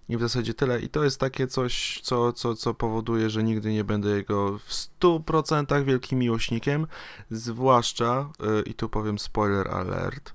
[0.09, 0.81] I w zasadzie tyle.
[0.81, 4.71] I to jest takie coś, co, co, co powoduje, że nigdy nie będę jego w
[4.99, 6.87] 100% wielkim miłośnikiem.
[7.31, 8.29] Zwłaszcza,
[8.59, 10.33] y, i tu powiem spoiler alert,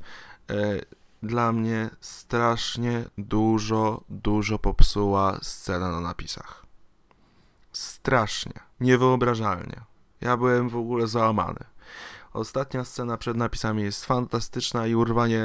[0.50, 0.84] y,
[1.22, 6.66] dla mnie strasznie dużo, dużo popsuła scena na napisach.
[7.72, 8.60] Strasznie.
[8.80, 9.80] Niewyobrażalnie.
[10.20, 11.64] Ja byłem w ogóle załamany.
[12.32, 15.44] Ostatnia scena przed napisami jest fantastyczna i urwanie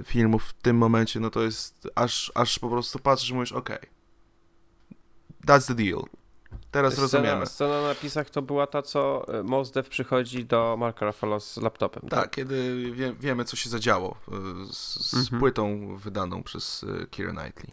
[0.00, 3.52] y, filmu w tym momencie, no to jest aż, aż po prostu patrzysz i mówisz,
[3.52, 3.78] okej,
[5.46, 6.02] that's the deal.
[6.70, 7.46] Teraz rozumiemy.
[7.46, 11.40] Scena, scena na napisach to była ta, co e, Mos Def przychodzi do Marka Ruffalo
[11.40, 12.08] z laptopem.
[12.08, 14.16] Tak, kiedy wie, wiemy, co się zadziało
[14.68, 15.40] y, z, z Mhm.
[15.40, 17.72] płytą wydaną przez Keira Knightley.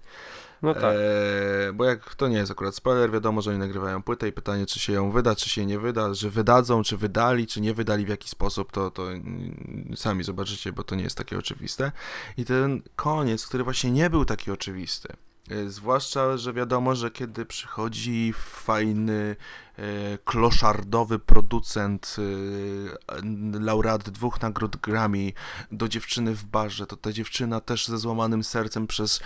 [0.62, 0.84] No tak.
[0.84, 4.66] Eee, bo jak to nie jest akurat spoiler, wiadomo, że oni nagrywają płytę i pytanie,
[4.66, 8.06] czy się ją wyda, czy się nie wyda, że wydadzą, czy wydali, czy nie wydali
[8.06, 11.92] w jaki sposób, to, to mm, sami zobaczycie, bo to nie jest takie oczywiste.
[12.38, 15.14] I ten koniec, który właśnie nie był taki oczywisty.
[15.52, 19.36] E, Zwłaszcza, że wiadomo, że kiedy przychodzi fajny,
[19.78, 25.32] e, kloszardowy producent, e, laureat dwóch nagród Grammy
[25.72, 29.20] do dziewczyny w barze, to ta dziewczyna też ze złamanym sercem przez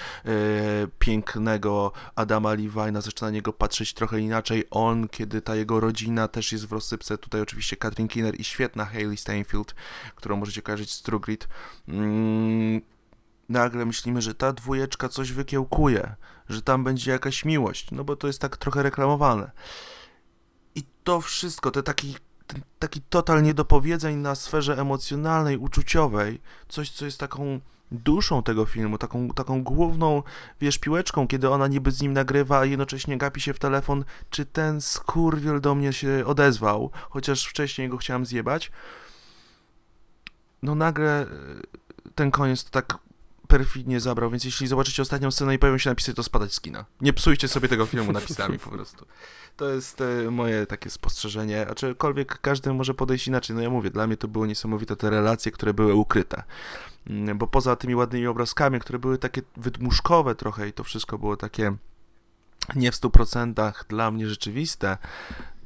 [0.99, 4.63] pięknego Adama Levine'a zaczyna na niego patrzeć trochę inaczej.
[4.71, 8.85] On, kiedy ta jego rodzina też jest w rozsypce, tutaj oczywiście Katrin Kinner i świetna
[8.85, 9.75] Hayley Steinfeld,
[10.15, 11.47] którą możecie kojarzyć z True Grit.
[11.87, 12.81] Mm,
[13.49, 16.15] nagle myślimy, że ta dwójeczka coś wykiełkuje,
[16.49, 19.51] że tam będzie jakaś miłość, no bo to jest tak trochę reklamowane.
[20.75, 22.15] I to wszystko, te taki
[22.47, 27.59] ten taki total niedopowiedzeń na sferze emocjonalnej, uczuciowej, coś, co jest taką
[27.91, 30.23] duszą tego filmu, taką, taką główną,
[30.61, 34.45] wiesz, piłeczką, kiedy ona niby z nim nagrywa, a jednocześnie gapi się w telefon, czy
[34.45, 38.71] ten skurwiel do mnie się odezwał, chociaż wcześniej go chciałem zjebać.
[40.63, 41.27] No nagle e,
[42.15, 42.97] ten koniec to tak
[43.47, 46.85] perfidnie zabrał, więc jeśli zobaczycie ostatnią scenę i pojawią się napisy, to spadać z kina.
[47.01, 49.05] Nie psujcie sobie tego filmu napisami po prostu.
[49.57, 53.55] To jest e, moje takie spostrzeżenie, aczkolwiek każdy może podejść inaczej.
[53.55, 56.43] No ja mówię, dla mnie to było niesamowite te relacje, które były ukryte.
[57.07, 61.37] Mm, Bo poza tymi ładnymi obrazkami, które były takie wydmuszkowe trochę i to wszystko było
[61.37, 61.75] takie
[62.75, 64.97] nie w 100% dla mnie rzeczywiste,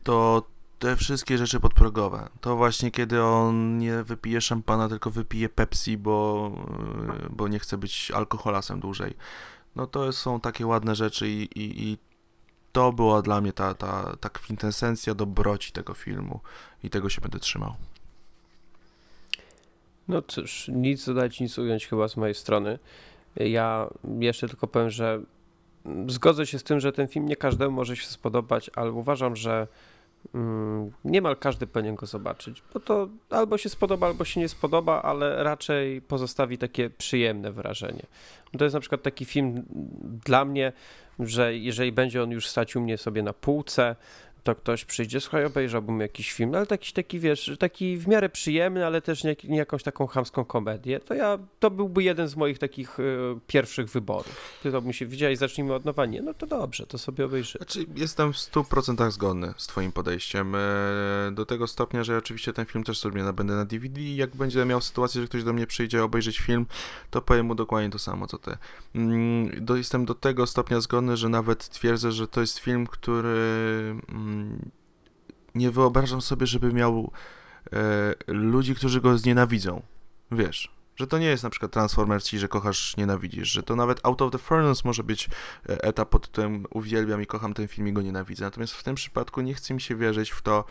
[0.04, 0.48] to
[0.80, 2.30] te wszystkie rzeczy podprogowe.
[2.42, 6.52] To właśnie kiedy on nie wypije szampana, tylko wypije Pepsi, bo,
[7.22, 9.14] yy, bo nie chce być alkoholasem dłużej.
[9.76, 11.98] No to są takie ładne rzeczy i, i, i
[12.72, 16.40] to była dla mnie ta, ta, ta kwintesencja dobroci tego filmu
[16.84, 17.74] i tego się będę trzymał.
[20.08, 22.80] No cóż, nic dodać, nic ująć chyba z mojej strony.
[23.36, 23.88] Ja
[24.20, 25.22] jeszcze tylko powiem, że
[26.08, 29.68] zgodzę się z tym, że ten film nie każdemu może się spodobać, ale uważam, że
[31.06, 35.44] niemal każdy powinien go zobaczyć, bo to albo się spodoba, albo się nie spodoba, ale
[35.44, 38.06] raczej pozostawi takie przyjemne wrażenie.
[38.58, 39.66] To jest na przykład taki film
[40.26, 40.74] dla mnie,
[41.20, 43.96] że jeżeli będzie on już stać u mnie sobie na półce,
[44.44, 48.86] to ktoś przyjdzie, słuchaj, obejrzałbym jakiś film, ale taki, taki wiesz, taki w miarę przyjemny,
[48.86, 52.60] ale też nie, nie jakąś taką chamską komedię, to ja, to byłby jeden z moich
[52.60, 53.04] takich y,
[53.48, 54.60] pierwszych wyborów.
[54.64, 57.58] Ty to mi się widziałeś, zacznijmy od nowa, nie, no to dobrze, to sobie obejrzy.
[57.58, 60.56] Znaczy, jestem w 100% zgodny z Twoim podejściem.
[60.56, 60.60] e,
[61.32, 64.66] Do tego stopnia, że oczywiście ten film też sobie nabędę na DVD i jak będzie
[64.66, 66.66] miał sytuację, że ktoś do mnie przyjdzie obejrzeć film,
[67.10, 68.58] to powiem mu dokładnie to samo, co Ty.
[68.96, 73.30] Mm, Do, jestem do tego stopnia zgodny, że nawet twierdzę, że to jest film, który
[74.10, 74.29] mm,
[75.56, 77.12] nie wyobrażam sobie, żeby miał
[77.74, 79.82] e, ludzi, którzy go znienawidzą.
[80.32, 84.00] Wiesz, że to nie jest na przykład Transformers i że kochasz, nienawidzisz, że to nawet
[84.04, 85.30] Out of the Furnace może być
[85.70, 88.46] e, etap pod tytułem uwielbiam i kocham ten film i go nienawidzę.
[88.46, 90.66] Natomiast w tym przypadku nie chce mi się wierzyć w to,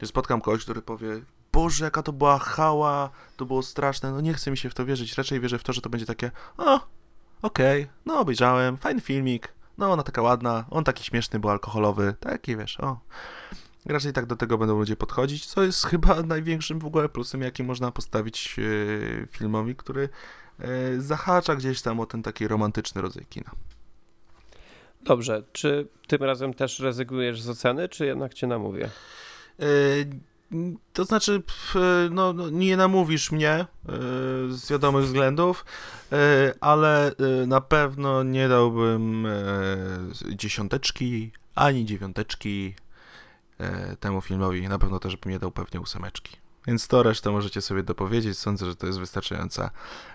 [0.00, 1.20] że spotkam kogoś, który powie
[1.52, 4.84] Boże, jaka to była hała, to było straszne, no nie chce mi się w to
[4.84, 6.80] wierzyć, raczej wierzę w to, że to będzie takie o,
[7.42, 12.56] okej, no obejrzałem, fajny filmik, no ona taka ładna, on taki śmieszny, był alkoholowy, taki
[12.56, 13.00] wiesz, o.
[13.86, 17.62] Raczej tak do tego będą ludzie podchodzić, co jest chyba największym w ogóle plusem, jaki
[17.62, 20.08] można postawić e, filmowi, który
[20.58, 23.50] e, zahacza gdzieś tam o ten taki romantyczny rodzaj kina.
[25.02, 28.90] Dobrze, czy tym razem też rezygnujesz z oceny, czy jednak cię namówię?
[29.60, 29.66] E,
[30.92, 31.74] To znaczy, pf,
[32.10, 33.66] no, no, nie namówisz mnie e,
[34.48, 35.64] z wiadomych względów,
[36.12, 42.74] e, ale e, na pewno nie dałbym e, dziesiąteczki ani dziewiąteczki
[43.58, 44.68] e, temu filmowi.
[44.68, 46.41] Na pewno też bym nie dał pewnie ósemeczki.
[46.66, 48.38] Więc to resztę możecie sobie dopowiedzieć.
[48.38, 49.70] Sądzę, że to jest wystarczająca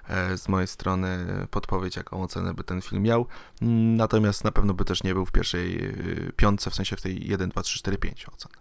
[0.10, 3.26] e, z mojej strony podpowiedź, jaką ocenę by ten film miał.
[3.62, 5.92] Natomiast na pewno by też nie był w pierwszej e,
[6.36, 8.52] piątce, w sensie w tej 1, 2, 3, 4, 5 ocen.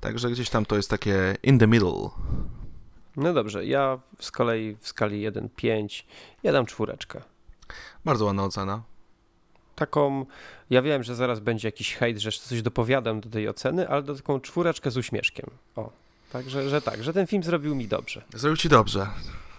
[0.00, 2.10] Także gdzieś tam to jest takie in the middle.
[3.16, 6.04] No dobrze, ja z kolei w skali 1-5,
[6.42, 7.22] ja dam czwóreczkę.
[8.04, 8.82] Bardzo ładna ocena.
[9.74, 10.26] Taką,
[10.70, 14.14] ja wiem, że zaraz będzie jakiś hejt, że coś dopowiadam do tej oceny, ale do
[14.14, 15.50] taką czwóreczkę z uśmieszkiem.
[15.76, 15.90] O,
[16.32, 18.22] także, że tak, że ten film zrobił mi dobrze.
[18.34, 19.06] Zrobił ci dobrze.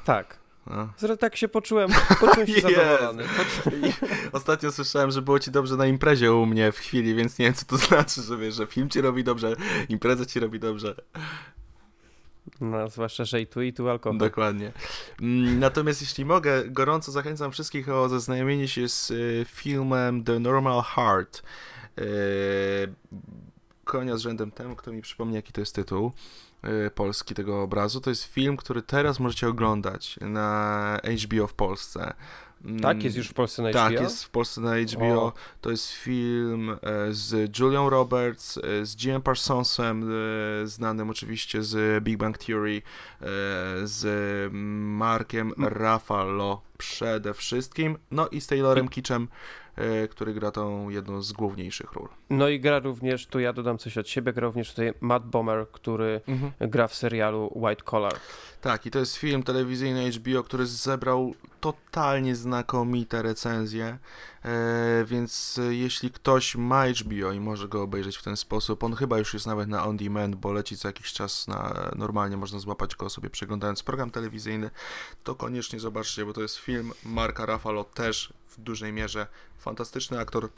[0.05, 0.93] Tak, No.
[1.19, 3.23] Tak się poczułem, poczułem się zadowolony.
[4.31, 7.53] Ostatnio słyszałem, że było ci dobrze na imprezie u mnie w chwili, więc nie wiem,
[7.53, 9.55] co to znaczy, że wiesz, że film ci robi dobrze,
[9.89, 10.95] impreza ci robi dobrze.
[12.61, 14.17] No, zwłaszcza, że i tu, i tu alkohol.
[14.17, 14.71] Dokładnie.
[15.21, 20.81] Mm, Natomiast jeśli mogę, gorąco zachęcam wszystkich o zaznajomienie się z y, filmem The Normal
[20.83, 21.43] Heart.
[21.99, 22.03] Y,
[23.83, 26.11] Konia z rzędem temu, kto mi przypomni, jaki to jest tytuł
[26.95, 28.01] polski tego obrazu.
[28.01, 32.13] To jest film, który teraz możecie oglądać na HBO w Polsce.
[32.65, 33.79] Mm, Tak, jest już w Polsce na HBO?
[33.79, 35.23] Tak, jest w Polsce na HBO.
[35.23, 35.33] O.
[35.61, 36.77] To jest film e,
[37.11, 40.11] z Julią Roberts, e, z Jimem Parsonsem,
[40.63, 42.81] e, znanym oczywiście z Big Bang Theory,
[43.83, 44.05] z
[44.83, 49.27] Markiem Ruffalo przede wszystkim, no i z Taylorem Kitchem,
[50.09, 52.09] który gra tą jedną z główniejszych ról.
[52.29, 55.67] No i gra również, tu ja dodam coś od siebie, gra również tutaj Matt Bomer,
[55.71, 56.21] który
[56.59, 58.13] gra w serialu White Collar.
[58.63, 63.97] Tak, i to jest film telewizyjny HBO, który zebrał totalnie znakomite recenzje,
[64.45, 68.95] e, więc e, jeśli ktoś ma HBO i może go obejrzeć w ten sposób, on
[68.95, 72.59] chyba już jest nawet na on demand, bo leci co jakiś czas na normalnie można
[72.59, 74.69] złapać go sobie przeglądając program telewizyjny,
[75.23, 79.27] to koniecznie zobaczcie, bo to jest film Marka Ruffalo też w dużej mierze
[79.57, 80.49] fantastyczny aktor.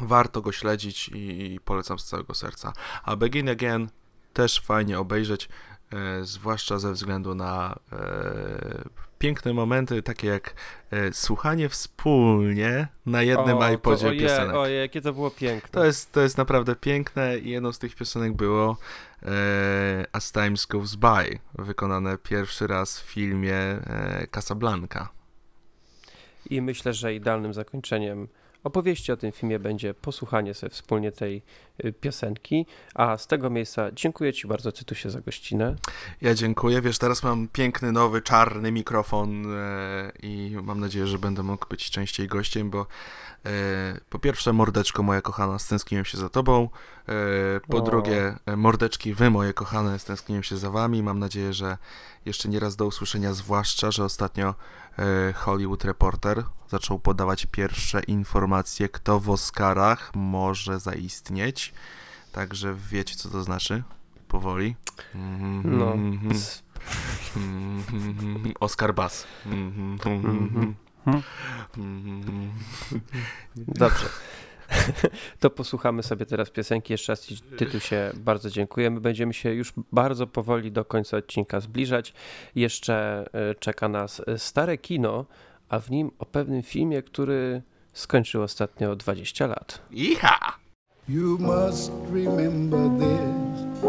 [0.00, 2.72] Warto go śledzić i, i polecam z całego serca.
[3.04, 3.88] A Begin Again
[4.32, 5.48] też fajnie obejrzeć,
[5.92, 10.54] e, zwłaszcza ze względu na e, piękne momenty, takie jak
[10.90, 14.56] e, słuchanie wspólnie na jednym O, iPodzie to, ojej, piosenek.
[14.56, 15.68] Ojej, jakie to było piękne.
[15.70, 18.76] To jest, to jest naprawdę piękne i jedną z tych piosenek było
[19.22, 25.15] e, As Times Goes By, wykonane pierwszy raz w filmie e, Casablanca.
[26.50, 28.28] I myślę, że idealnym zakończeniem
[28.64, 31.42] opowieści o tym filmie będzie posłuchanie sobie wspólnie tej
[32.00, 32.66] piosenki.
[32.94, 35.76] A z tego miejsca dziękuję Ci bardzo, Tytusie, za gościnę.
[36.20, 36.80] Ja dziękuję.
[36.80, 41.90] Wiesz, teraz mam piękny, nowy, czarny mikrofon e, i mam nadzieję, że będę mógł być
[41.90, 42.86] częściej gościem, bo
[43.46, 46.68] e, po pierwsze, mordeczko moja kochana, stęskniłem się za tobą.
[47.08, 47.12] E,
[47.68, 47.80] po O.
[47.80, 51.02] drugie, mordeczki wy moje kochane, stęskniłem się za wami.
[51.02, 51.78] Mam nadzieję, że
[52.24, 54.54] jeszcze nie raz do usłyszenia, zwłaszcza, że ostatnio
[55.34, 61.65] Hollywood Reporter zaczął podawać pierwsze informacje, kto w Oscarach może zaistnieć.
[62.32, 63.82] Także wiecie, co to znaczy?
[64.28, 64.76] Powoli.
[65.64, 66.32] No, Mhm.
[66.32, 66.62] s-
[67.36, 68.52] Mhm.
[68.60, 69.26] Oscar Bass.
[69.46, 69.98] Mhm.
[71.76, 72.52] Mhm.
[73.56, 74.06] Dobrze.
[75.40, 76.92] To posłuchamy sobie teraz piosenki.
[76.92, 79.00] Jeszcze raz Ci, Tytusie, bardzo dziękujemy.
[79.00, 82.12] Będziemy się już bardzo powoli do końca odcinka zbliżać.
[82.54, 85.26] Jeszcze e, czeka nas e, stare kino,
[85.68, 87.62] a w nim o pewnym filmie, który
[87.92, 89.82] skończył ostatnio 20 lat.
[89.90, 90.38] Iha!
[91.08, 93.84] You must remember this.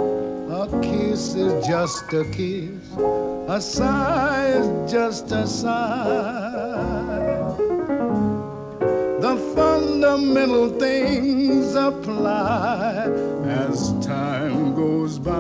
[0.54, 2.94] A kiss is just a kiss.
[3.48, 6.44] A sigh is just a sigh.
[9.20, 13.08] The fundamental things apply
[13.46, 15.34] as time goes by.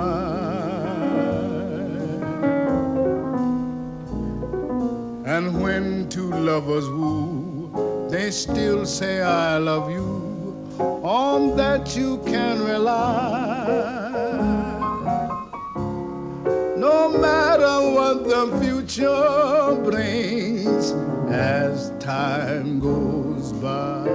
[5.27, 10.26] And when two lovers woo, they still say, I love you
[10.79, 13.65] on that you can rely.
[16.77, 20.91] No matter what the future brings
[21.31, 24.05] as time goes by.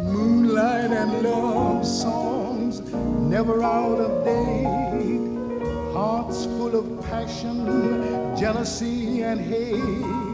[0.00, 5.92] Moonlight and love songs never out of date.
[5.92, 10.31] Hearts full of passion, jealousy, and hate.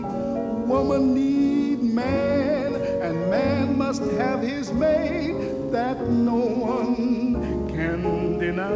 [0.68, 8.68] Woman need man, and man must have his mate that no one can deny.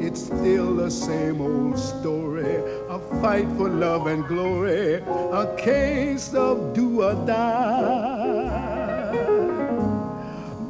[0.00, 2.54] It's still the same old story,
[2.88, 5.02] a fight for love and glory,
[5.42, 9.10] a case of do or die.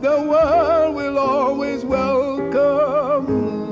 [0.00, 3.26] The world will always welcome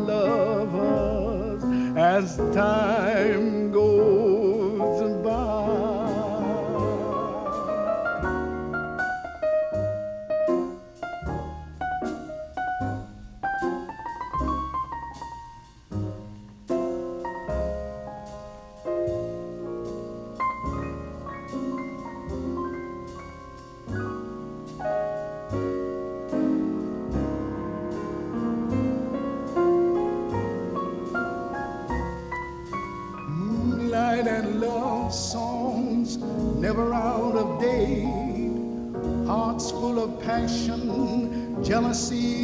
[0.06, 1.64] lovers
[1.96, 3.55] as time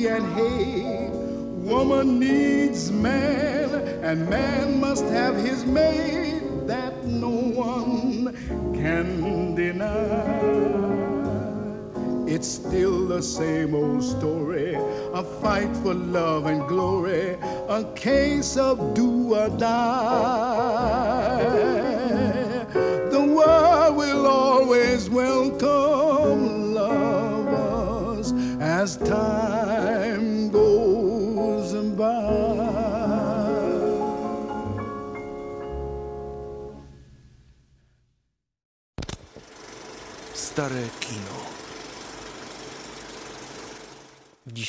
[0.07, 1.11] and hate.
[1.71, 3.71] Woman needs man,
[4.03, 8.35] and man must have his mate that no one
[8.75, 10.73] can deny.
[12.27, 17.37] It's still the same old story, a fight for love and glory,
[17.69, 20.52] a case of do or die.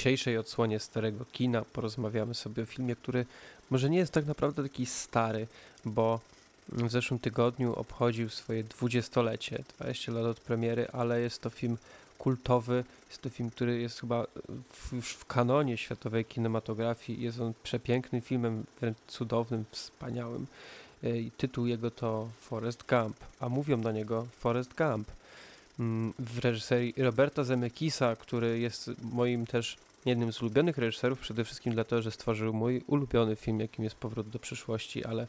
[0.03, 3.25] Dzisiejszej odsłonie Starego Kina porozmawiamy sobie o filmie, który
[3.69, 5.47] może nie jest tak naprawdę taki stary,
[5.85, 6.19] bo
[6.69, 11.77] w zeszłym tygodniu obchodził swoje dwudziestolecie, 20 lat od premiery, ale jest to film
[12.17, 14.25] kultowy, jest to film, który jest chyba
[14.73, 20.47] w, już w kanonie światowej kinematografii, jest on przepięknym filmem, wręcz cudownym, wspaniałym.
[21.03, 25.11] E, I tytuł jego to Forrest Gump, a mówią na niego Forrest Gump
[25.79, 31.73] mm, w reżyserii Roberta Zemeckisa, który jest moim też jednym z ulubionych reżyserów, przede wszystkim
[31.73, 35.27] dlatego, że stworzył mój ulubiony film, jakim jest Powrót do przyszłości, ale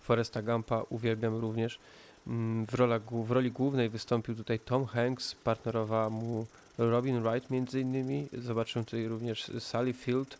[0.00, 1.78] Foresta Gumpa uwielbiam również.
[2.26, 6.46] Mm, W, rola, w roli głównej wystąpił tutaj Tom Hanks, partnerowała mu
[6.78, 8.28] Robin Wright między innymi.
[8.38, 10.38] Zobaczymy tutaj również Sally Field,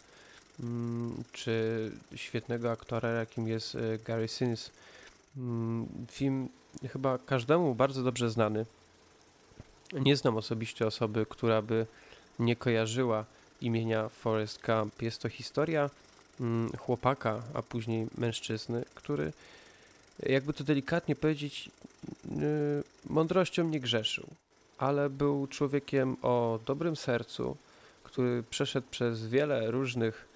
[0.60, 4.70] mm, czy świetnego aktora, jakim jest e, Gary Sinise.
[5.36, 6.48] Mm, Film
[6.92, 8.66] chyba każdemu bardzo dobrze znany.
[9.92, 11.86] Nie znam osobiście osoby, która by
[12.38, 13.24] nie kojarzyła
[13.64, 15.02] imienia Forrest Gump.
[15.02, 15.90] Jest to historia
[16.40, 19.32] mm, chłopaka, a później mężczyzny, który,
[20.22, 21.70] jakby to delikatnie powiedzieć,
[23.06, 24.26] mądrością nie grzeszył,
[24.78, 27.56] ale był człowiekiem o dobrym sercu,
[28.02, 30.28] który przeszedł przez wiele różnych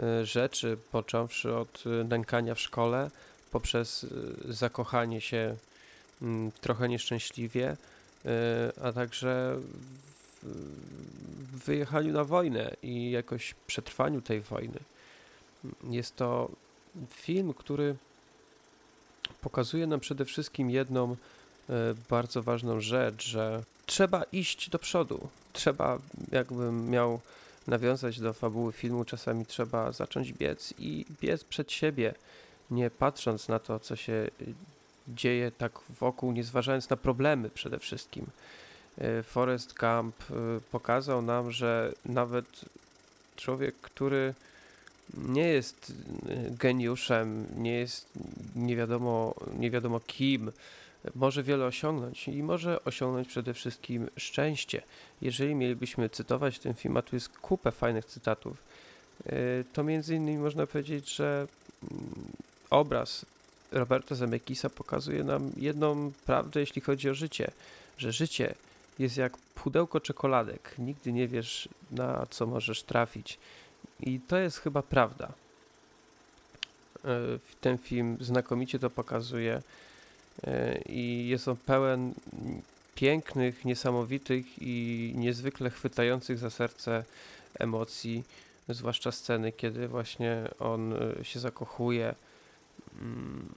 [0.00, 3.10] y, rzeczy, począwszy od nękania w szkole,
[3.50, 4.08] poprzez y,
[4.48, 5.56] zakochanie się
[6.22, 7.76] mm, trochę nieszczęśliwie,
[8.26, 8.28] y,
[8.82, 9.58] a także
[10.42, 14.78] w- wyjechali na wojnę i jakoś przetrwaniu tej wojny.
[15.90, 16.50] Jest to
[17.10, 17.96] film, który
[19.40, 25.28] pokazuje nam przede wszystkim jedną e, bardzo ważną rzecz, że trzeba iść do przodu.
[25.52, 25.98] Trzeba,
[26.32, 27.20] jakbym miał
[27.66, 32.14] nawiązać do fabuły filmu, czasami trzeba zacząć biec i biec przed siebie,
[32.70, 34.54] nie patrząc na to, co się y,
[35.08, 38.26] dzieje tak wokół, nie zważając na problemy przede wszystkim.
[39.00, 40.34] E, Forrest Gump e,
[40.70, 42.64] pokazał nam, że nawet
[43.36, 44.34] człowiek, który
[45.14, 45.92] nie jest
[46.28, 48.06] e, geniuszem, nie jest
[48.56, 50.52] nie wiadomo, nie wiadomo kim,
[51.14, 54.82] może wiele osiągnąć i może osiągnąć przede wszystkim szczęście.
[55.22, 58.62] Jeżeli mielibyśmy cytować ten film, a tu jest kupę fajnych cytatów,
[59.72, 61.46] to między innymi można powiedzieć, że
[61.82, 62.14] mm,
[62.70, 63.26] obraz
[63.72, 67.50] Roberta Zemeckisa pokazuje nam jedną prawdę, jeśli chodzi o życie,
[67.98, 68.54] że życie
[68.98, 70.74] jest jak pudełko czekoladek.
[70.78, 73.38] Nigdy nie wiesz, na co możesz trafić.
[74.00, 75.32] I to jest chyba prawda.
[77.04, 77.08] E,
[77.60, 79.62] Ten film znakomicie to pokazuje
[80.44, 82.14] e, i jest on pełen
[82.94, 87.04] pięknych, niesamowitych i niezwykle chwytających za serce
[87.58, 88.24] emocji,
[88.68, 92.14] zwłaszcza sceny, kiedy właśnie on e, się zakochuje
[93.00, 93.48] mm,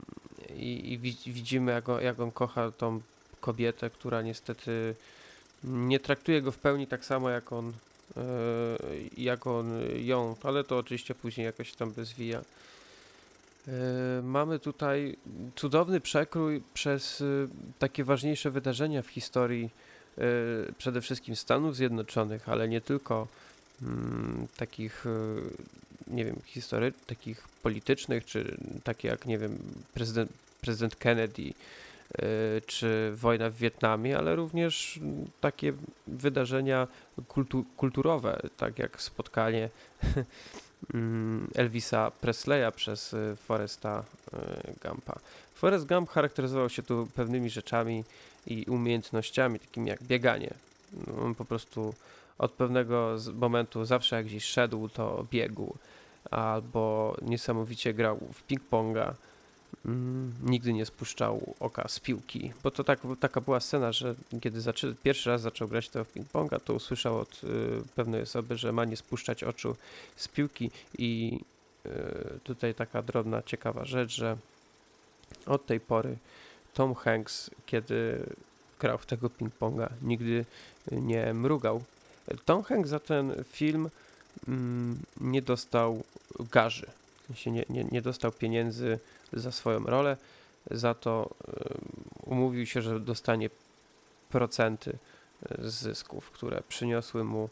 [0.56, 3.00] i, i wi- widzimy, jak on, jak on kocha tą
[3.40, 4.94] kobietę, która niestety
[5.64, 7.72] nie traktuje go w pełni tak samo jak on,
[8.16, 8.22] e,
[9.16, 12.42] jak on ją, ale to oczywiście później jakoś tam rozwija.
[13.68, 13.72] E,
[14.22, 15.16] Mamy tutaj
[15.56, 17.24] cudowny przekrój przez e,
[17.78, 19.70] takie ważniejsze wydarzenia w historii
[20.78, 23.28] przede wszystkim Stanów Zjednoczonych, ale nie tylko
[23.82, 25.04] mm, takich,
[26.06, 29.58] nie wiem, history, takich politycznych, czy takie jak, nie wiem,
[29.94, 31.54] prezydent, prezydent Kennedy,
[32.66, 35.00] czy wojna w Wietnamie, ale również
[35.40, 35.72] takie
[36.06, 36.88] wydarzenia
[37.28, 39.68] kultu, kulturowe, tak jak spotkanie
[40.94, 45.18] mm, Elvisa Presleya przez e, Foresta e, Gumpa.
[45.54, 48.04] Forrest Gump charakteryzował się tu pewnymi rzeczami
[48.46, 50.54] i umiejętnościami, takimi jak bieganie.
[51.24, 51.94] On po prostu
[52.38, 55.74] od pewnego momentu zawsze jak gdzieś szedł, to biegł.
[56.30, 59.12] Albo niesamowicie grał w ping-ponga.
[59.86, 64.60] Mm, nigdy nie spuszczał oka z piłki, bo to tak, taka była scena, że kiedy
[65.02, 67.48] pierwszy raz zaczął grać to w ping-ponga, to usłyszał od y,
[67.96, 69.76] pewnej osoby, że ma nie spuszczać oczu
[70.16, 71.40] z piłki i
[71.86, 71.90] y,
[72.44, 74.36] tutaj taka drobna, ciekawa rzecz, że
[75.46, 76.16] od tej pory
[76.74, 78.26] Tom Hanks, kiedy
[78.80, 80.44] grał w tego ping-ponga, nigdy
[80.92, 81.82] nie mrugał.
[82.44, 83.90] Tom Hanks za ten film
[84.48, 86.02] mm, nie dostał
[86.52, 86.86] garzy,
[87.22, 88.98] w sensie nie, nie, nie dostał pieniędzy
[89.32, 90.16] za swoją rolę,
[90.70, 91.30] za to
[92.22, 93.50] umówił się, że dostanie
[94.30, 97.48] procenty y, z zysków, które przyniosły mu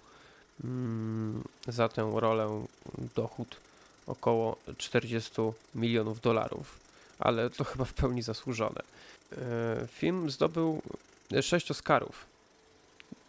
[0.65, 2.65] mm, za tę rolę
[3.15, 3.57] dochód
[4.07, 5.33] około 40
[5.75, 6.81] milionów dolarów,
[7.19, 8.83] ale to chyba w pełni zasłużone.
[9.33, 10.83] E, Film zdobył
[11.43, 12.27] 6 Oscarów.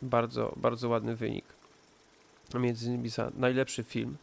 [0.02, 1.45] Bardzo, bardzo ładny wynik.
[2.53, 4.18] Między innymi za najlepszy film,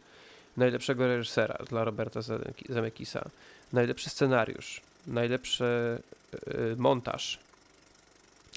[0.57, 2.21] najlepszego reżysera dla Roberta
[2.69, 3.31] Zemeckisa,
[3.73, 7.39] najlepszy scenariusz, najlepszy e, montaż,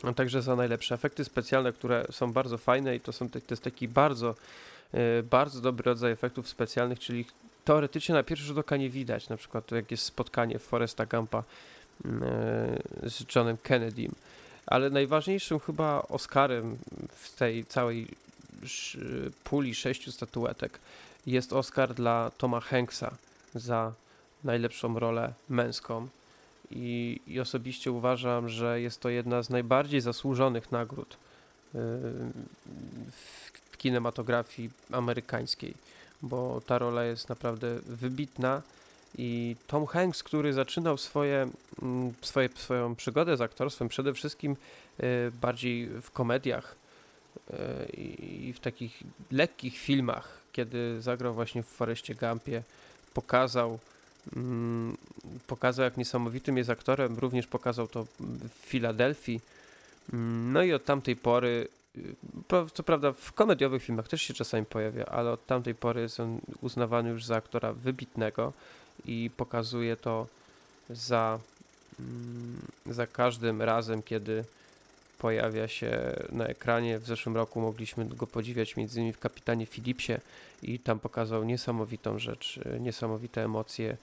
[0.04, 3.64] a także za najlepsze efekty specjalne, które są bardzo fajne i to są to jest
[3.64, 4.36] taki bardzo,
[4.94, 7.26] e, bardzo dobry rodzaj efektów specjalnych, czyli
[7.66, 11.44] teoretycznie na pierwszy rzut oka nie widać, na przykład jak jest spotkanie Foresta Gampa
[12.06, 12.24] mm,
[13.04, 14.12] e, z Johnem Kennedym,
[14.66, 16.78] ale najważniejszym chyba Oscarem
[17.10, 18.08] w tej całej
[19.44, 20.80] puli sześciu statuetek
[21.26, 23.12] jest Oscar dla Toma Hanksa
[23.56, 23.94] za
[24.44, 26.08] najlepszą rolę męską.
[26.72, 31.18] I, I osobiście uważam, że jest to jedna z najbardziej zasłużonych nagród
[31.74, 31.80] yy,
[33.12, 35.74] w, kinematografii amerykańskiej,
[36.22, 38.62] bo ta rola jest naprawdę wybitna
[39.18, 41.50] I Tom Hanks, który zaczynał swoje,
[41.82, 44.56] mm, swoje, swoją przygodę z aktorstwem przede wszystkim
[45.00, 46.76] y, bardziej w komediach
[47.50, 47.54] y,
[47.94, 52.64] i w takich lekkich filmach, kiedy zagrał właśnie w Foreście Gumpie,
[53.14, 53.80] pokazał,
[55.48, 59.42] pokazał jak niesamowitym jest aktorem, również pokazał to w Filadelfii.
[60.14, 61.68] Mm, No i od tamtej pory,
[61.98, 62.16] y,
[62.74, 66.40] co prawda w komediowych filmach też się czasami pojawia, ale od tamtej pory jest on
[66.62, 68.54] uznawany już za aktora wybitnego
[69.06, 70.28] i pokazuje to
[70.90, 71.40] za,
[72.00, 74.44] mm, za każdym razem, kiedy
[75.22, 77.00] pojawia się na ekranie.
[77.00, 80.14] W zeszłym roku mogliśmy go podziwiać między innymi w Kapitanie Philipsie
[80.64, 83.98] i tam pokazał niesamowitą rzecz, niesamowite emocje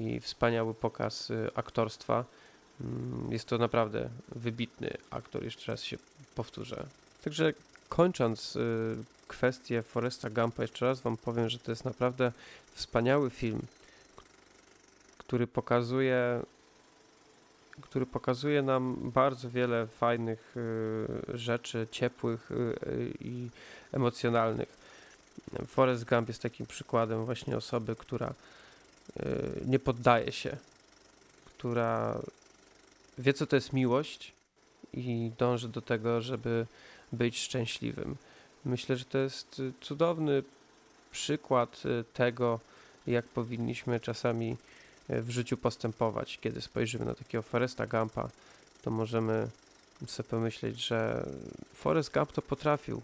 [0.00, 2.24] i wspaniały pokaz y, aktorstwa.
[2.80, 5.96] Mm, Jest to naprawdę wybitny aktor, jeszcze raz się
[6.34, 6.86] powtórzę.
[7.24, 7.52] Także
[7.88, 8.96] kończąc y,
[9.28, 12.32] kwestię Foresta Gumpa, jeszcze raz Wam powiem, że to jest naprawdę
[12.72, 13.62] wspaniały film,
[15.18, 16.42] który pokazuje,
[17.80, 23.50] który pokazuje nam bardzo wiele fajnych y, rzeczy, ciepłych y, y, i
[23.92, 24.78] emocjonalnych.
[25.66, 28.34] Forrest Gump jest takim przykładem właśnie osoby, która
[29.64, 30.56] nie poddaje się,
[31.46, 32.18] która
[33.18, 34.32] wie, co to jest miłość
[34.92, 36.66] i dąży do tego, żeby
[37.12, 38.16] być szczęśliwym.
[38.64, 40.42] Myślę, że to jest cudowny
[41.10, 41.82] przykład
[42.12, 42.60] tego,
[43.06, 44.56] jak powinniśmy czasami
[45.08, 46.38] w życiu postępować.
[46.38, 48.28] Kiedy spojrzymy na takiego Foresta Gumpa,
[48.82, 49.48] to możemy
[50.06, 51.26] sobie pomyśleć, że
[51.74, 53.02] Forrest Gump to potrafił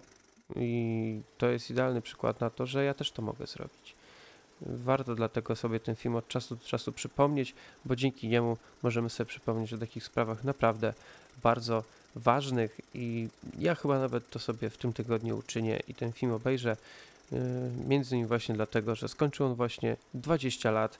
[0.56, 3.94] i to jest idealny przykład na to, że ja też to mogę zrobić.
[4.60, 7.54] Warto dlatego sobie ten film od czasu do czasu przypomnieć,
[7.84, 10.94] bo dzięki niemu możemy sobie przypomnieć o takich sprawach naprawdę
[11.42, 11.84] bardzo
[12.16, 13.28] ważnych i
[13.58, 16.76] ja chyba nawet to sobie w tym tygodniu uczynię i ten film obejrzę
[17.32, 17.38] yy,
[17.88, 20.98] między innymi właśnie dlatego, że skończył on właśnie 20 lat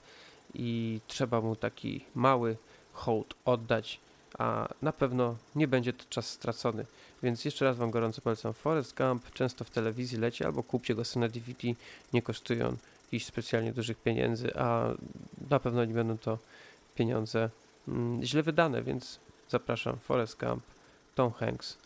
[0.53, 2.57] i trzeba mu taki mały
[2.93, 3.99] hołd oddać,
[4.37, 6.85] a na pewno nie będzie to czas stracony.
[7.23, 11.05] Więc jeszcze raz Wam gorąco polecam Forrest Gump, często w telewizji leci, albo kupcie go
[11.05, 11.67] sobie na DVD,
[12.13, 14.93] nie kosztują on jakichś specjalnie dużych pieniędzy, a
[15.49, 16.37] na pewno nie będą to
[16.95, 17.49] pieniądze
[17.87, 19.19] mm, źle wydane, więc
[19.49, 20.63] zapraszam Forrest Gump,
[21.15, 21.77] Tom Hanks.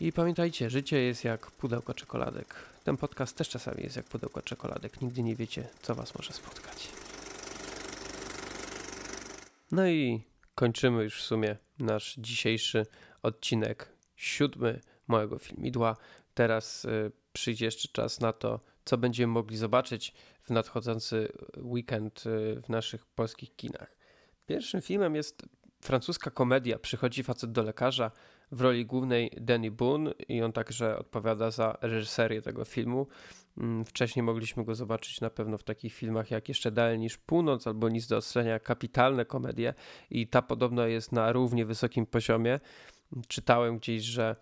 [0.00, 2.54] I pamiętajcie, życie jest jak pudełko czekoladek.
[2.84, 5.00] Ten podcast też czasami jest jak pudełko czekoladek.
[5.02, 7.03] Nigdy nie wiecie, co Was może spotkać.
[9.74, 10.22] No i
[10.54, 12.86] kończymy już w sumie nasz dzisiejszy
[13.22, 15.96] odcinek siódmy mojego filmidła.
[16.34, 22.60] Teraz y, przyjdzie jeszcze czas na to, co będziemy mogli zobaczyć w nadchodzący weekend y,
[22.62, 23.96] w naszych polskich kinach.
[24.46, 25.42] Pierwszym filmem jest
[25.80, 28.10] francuska komedia Przychodzi facet do lekarza
[28.52, 33.06] w roli głównej Danny Boone i on także odpowiada za reżyserię tego filmu.
[33.58, 37.66] Mm, Wcześniej mogliśmy go zobaczyć na pewno w takich filmach jak Jeszcze dalej niż północ
[37.66, 39.74] albo Nic do ocenia, kapitalne komedie
[40.10, 42.60] i ta podobno jest na równie wysokim poziomie.
[43.28, 44.36] Czytałem gdzieś, że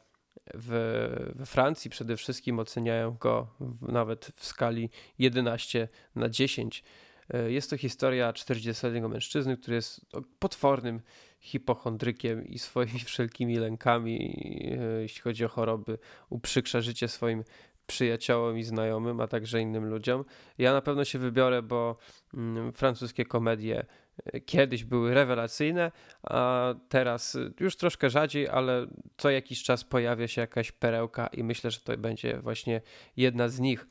[0.54, 3.46] we Francji przede wszystkim oceniają go
[3.82, 6.84] nawet w skali 11 na 10.
[7.30, 11.00] E, Jest to historia 40-letniego mężczyzny, który jest no, potwornym
[11.40, 14.36] hipochondrykiem i swoimi wszelkimi lękami,
[14.80, 15.98] e, jeśli chodzi o choroby,
[16.30, 17.44] uprzykrza życie swoim
[17.92, 20.24] przyjaciołom i znajomym, a także innym ludziom.
[20.58, 21.96] Ja na pewno się wybiorę, bo
[22.34, 23.84] mm, francuskie komedie
[24.24, 25.92] e, kiedyś były rewelacyjne,
[26.22, 28.86] a teraz y, już troszkę rzadziej, ale
[29.16, 32.80] co jakiś czas pojawia się jakaś perełka i myślę, że to będzie właśnie
[33.16, 33.86] jedna z nich.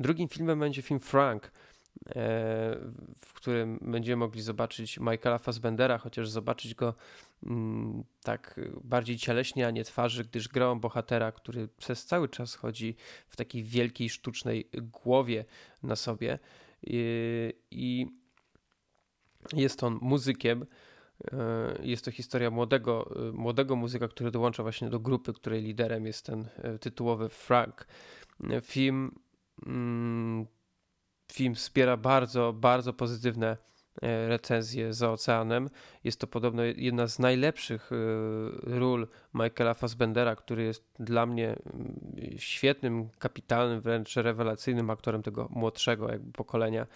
[0.00, 1.50] Drugim filmem będzie film Frank, e,
[3.18, 6.94] w którym będziemy mogli zobaczyć Michaela Fassbendera, chociaż zobaczyć go
[7.42, 12.54] mm, tak bardziej cieleśnie, a nie twarzy, gdyż gra on bohatera, który przez cały czas
[12.54, 12.96] chodzi
[13.28, 15.44] w takiej wielkiej, sztucznej głowie
[15.82, 16.38] na sobie
[16.82, 18.06] i,
[19.52, 20.66] jest on muzykiem.
[21.32, 26.06] E, Jest to historia młodego, e, młodego muzyka, który dołącza właśnie do grupy, której liderem
[26.06, 27.86] jest ten e, tytułowy Frank.
[28.50, 29.18] E, Film,
[29.66, 30.46] mm,
[31.32, 33.56] film wspiera bardzo, bardzo pozytywne
[34.02, 35.70] e, recenzje za oceanem.
[36.04, 37.96] Jest to podobno jedna z najlepszych e,
[38.78, 42.00] ról Michaela Fassbendera, który jest dla mnie mm,
[42.36, 46.86] świetnym, kapitalnym, wręcz rewelacyjnym aktorem tego młodszego jakby pokolenia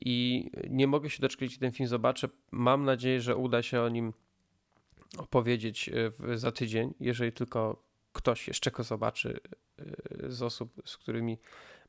[0.00, 2.28] i nie mogę się doczekać, kiedy ten film zobaczę.
[2.50, 4.12] Mam nadzieję, że uda się o nim
[5.18, 5.90] opowiedzieć
[6.28, 9.40] e, za tydzień, jeżeli tylko ktoś jeszcze go zobaczy
[10.28, 11.38] z osób, z którymi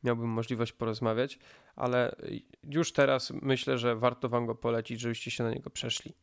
[0.05, 1.39] miałbym możliwość porozmawiać,
[1.75, 2.15] ale
[2.63, 6.13] już teraz myślę, że warto wam go polecić, żebyście się na niego przeszli.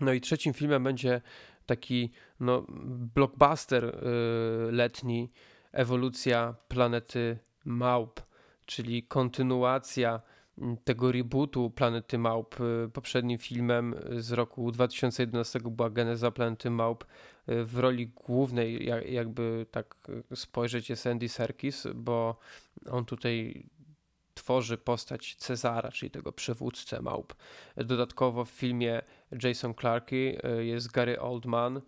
[0.00, 1.20] No i trzecim filmem będzie
[1.66, 2.10] taki
[2.40, 2.66] no,
[3.14, 5.30] blockbuster y, letni,
[5.72, 8.20] ewolucja planety małp,
[8.66, 10.20] czyli kontynuacja
[10.58, 12.60] mm, tego rebootu Planety Małp.
[12.60, 17.04] Y, poprzednim filmem z roku 2011 była Geneza Planety Małp.
[17.50, 19.94] Y, w roli głównej, jakby tak
[20.34, 22.36] spojrzeć, jest Andy Serkis, bo
[22.90, 23.66] on tutaj
[24.34, 27.34] tworzy postać Cezara, czyli tego przywódcę małp.
[27.76, 29.02] Dodatkowo w filmie
[29.42, 30.16] Jason Clarke
[30.60, 31.80] jest Gary Oldman,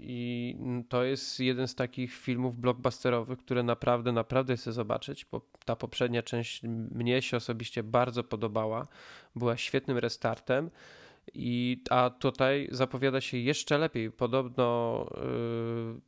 [0.00, 0.56] i
[0.88, 6.22] to jest jeden z takich filmów blockbusterowych, które naprawdę, naprawdę chcę zobaczyć, bo ta poprzednia
[6.22, 8.86] część mnie się osobiście bardzo podobała.
[9.36, 10.70] Była świetnym restartem.
[11.34, 14.10] I, a tutaj zapowiada się jeszcze lepiej.
[14.10, 16.00] Podobno yy,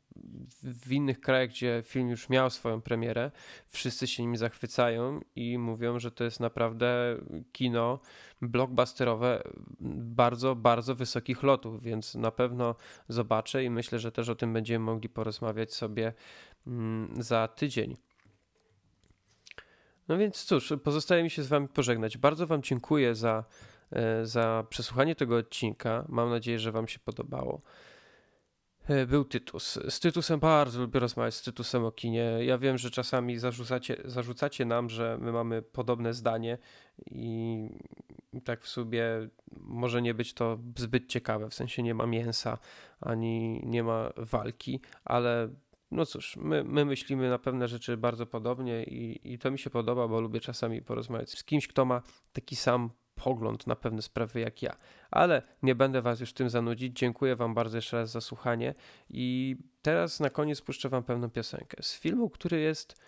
[0.63, 3.31] w innych krajach, gdzie film już miał swoją premierę,
[3.67, 7.17] wszyscy się nim zachwycają i mówią, że to jest naprawdę
[7.53, 8.01] kino
[8.43, 9.43] blockbusterowe
[9.81, 12.75] bardzo, bardzo wysokich lotów, więc na pewno
[13.09, 16.13] zobaczę i myślę, że też o tym będziemy mogli porozmawiać sobie
[16.67, 17.97] mm, za tydzień.
[20.09, 22.19] No więc cóż, pozostaje mi się z Wami pożegnać.
[22.19, 23.45] Bardzo Wam dziękuję za,
[24.23, 26.05] za przesłuchanie tego odcinka.
[26.09, 27.63] Mam nadzieję, że Wam się podobało.
[28.89, 29.79] E, był Tytus.
[29.89, 32.39] Z Tytusem bardzo lubię rozmawiać z Tytusem o kinie.
[32.41, 36.59] Ja wiem, że czasami zarzucacie, zarzucacie nam, że my mamy podobne zdanie
[37.11, 37.69] i
[38.45, 39.05] tak w sumie
[39.61, 42.59] może nie być to zbyt ciekawe, w sensie nie ma mięsa,
[43.01, 45.49] ani nie ma walki, ale
[45.91, 49.71] no cóż, my, my myślimy na pewne rzeczy bardzo podobnie i, i to mi się
[49.71, 52.03] podoba, bo lubię czasami porozmawiać z kimś, kto ma
[52.33, 52.91] taki sam
[53.25, 54.77] pogląd na pewne sprawy jak ja.
[55.11, 56.99] Ale nie będę Was już tym zanudzić.
[56.99, 58.75] Dziękuję Wam bardzo jeszcze raz za słuchanie.
[59.11, 63.01] I teraz na koniec puszczę Wam pewną piosenkę z filmu, który jest.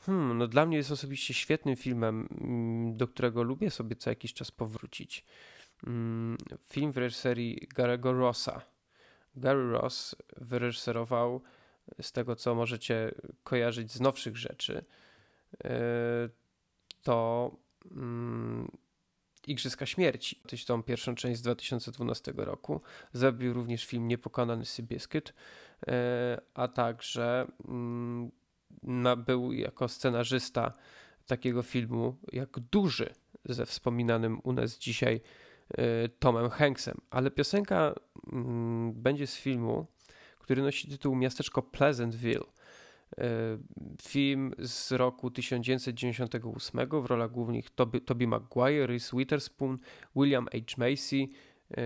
[0.00, 4.34] Hmm, no dla mnie jest osobiście świetnym filmem, mm, do którego lubię sobie co jakiś
[4.34, 5.24] czas powrócić.
[5.86, 6.36] Mm,
[6.68, 8.62] film w reżyserii Garego Rossa.
[9.36, 11.42] Gary Ross wyreżyserował,
[12.00, 13.14] z tego co możecie
[13.44, 14.84] kojarzyć z nowszych rzeczy,
[15.64, 15.70] e,
[17.02, 17.50] to
[17.90, 18.70] mm,
[19.46, 22.80] Igrzyska Śmierci, tą pierwszą część z 2012 roku.
[23.12, 25.34] Zrobił również film Niepokonany Seabiscuit,
[25.88, 28.30] e, a także mm,
[29.16, 30.72] był jako scenarzysta
[31.26, 33.14] takiego filmu jak Duży
[33.44, 35.20] ze wspominanym u nas dzisiaj
[35.70, 37.00] e, Tomem Hanksem.
[37.10, 37.94] Ale piosenka
[38.32, 39.86] mm, będzie z filmu,
[40.38, 42.55] który nosi tytuł Miasteczko Pleasantville
[44.02, 49.78] film z roku 1998 w rolach głównych Toby, Toby Maguire, Reese Witherspoon,
[50.16, 50.58] William H.
[50.76, 51.82] Macy, e,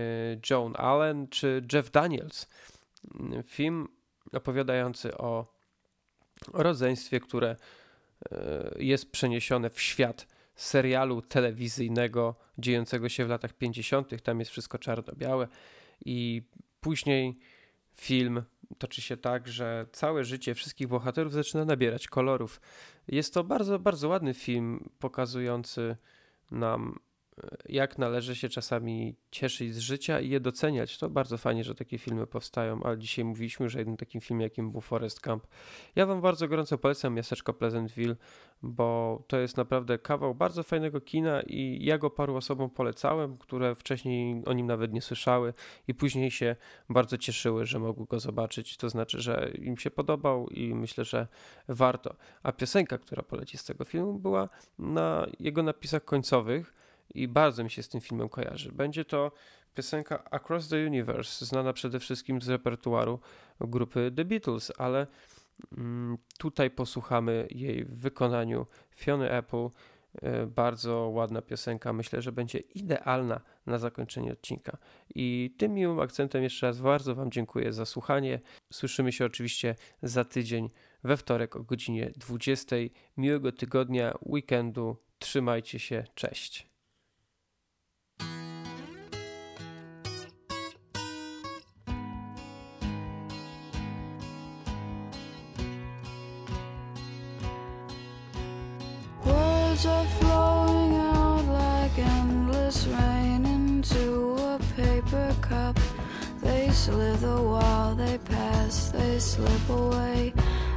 [0.49, 2.49] Joan Allen czy Jeff Daniels.
[3.45, 3.87] Film
[4.33, 5.53] opowiadający o
[6.53, 7.55] rodzeństwie, które
[8.31, 14.23] e, jest przeniesione w świat serialu telewizyjnego dziejącego się w latach 50.
[14.23, 15.47] Tam jest wszystko czarno-białe
[16.05, 16.41] i
[16.81, 17.39] później
[17.93, 18.43] film
[18.77, 22.61] toczy się tak, że całe życie wszystkich bohaterów zaczyna nabierać kolorów.
[23.07, 25.97] Jest to bardzo, bardzo ładny film pokazujący
[26.51, 26.99] nam
[27.69, 30.97] jak należy się czasami cieszyć z życia i je doceniać.
[30.97, 34.71] To bardzo fajnie, że takie filmy powstają, ale dzisiaj mówiliśmy o jednym takim filmie, jakim
[34.71, 35.47] był Forest Camp.
[35.95, 38.15] Ja Wam bardzo gorąco polecam Miasteczko Pleasantville,
[38.61, 43.75] bo to jest naprawdę kawał bardzo fajnego kina i ja go paru osobom polecałem, które
[43.75, 45.53] wcześniej o nim nawet nie słyszały
[45.87, 46.55] i później się
[46.89, 48.77] bardzo cieszyły, że mogły go zobaczyć.
[48.77, 51.27] To znaczy, że im się podobał i myślę, że
[51.67, 52.15] warto.
[52.43, 54.49] A piosenka, która poleci z tego filmu była
[54.79, 56.73] na jego napisach końcowych,
[57.13, 58.71] i bardzo mi się z tym filmem kojarzy.
[58.71, 59.31] Będzie to
[59.73, 63.19] piosenka Across the Universe, znana przede wszystkim z repertuaru
[63.59, 65.07] grupy The Beatles, ale
[65.77, 69.69] mm, tutaj posłuchamy jej w wykonaniu Fiony Apple.
[70.21, 74.77] E, bardzo ładna piosenka, myślę, że będzie idealna na zakończenie odcinka.
[75.15, 78.39] I tym miłym akcentem jeszcze raz bardzo Wam dziękuję za słuchanie.
[78.73, 80.69] Słyszymy się oczywiście za tydzień
[81.03, 82.75] we wtorek o godzinie 20.
[83.17, 84.97] Miłego tygodnia, weekendu.
[85.19, 86.70] Trzymajcie się, cześć.
[106.91, 110.33] They slither while they pass, they slip away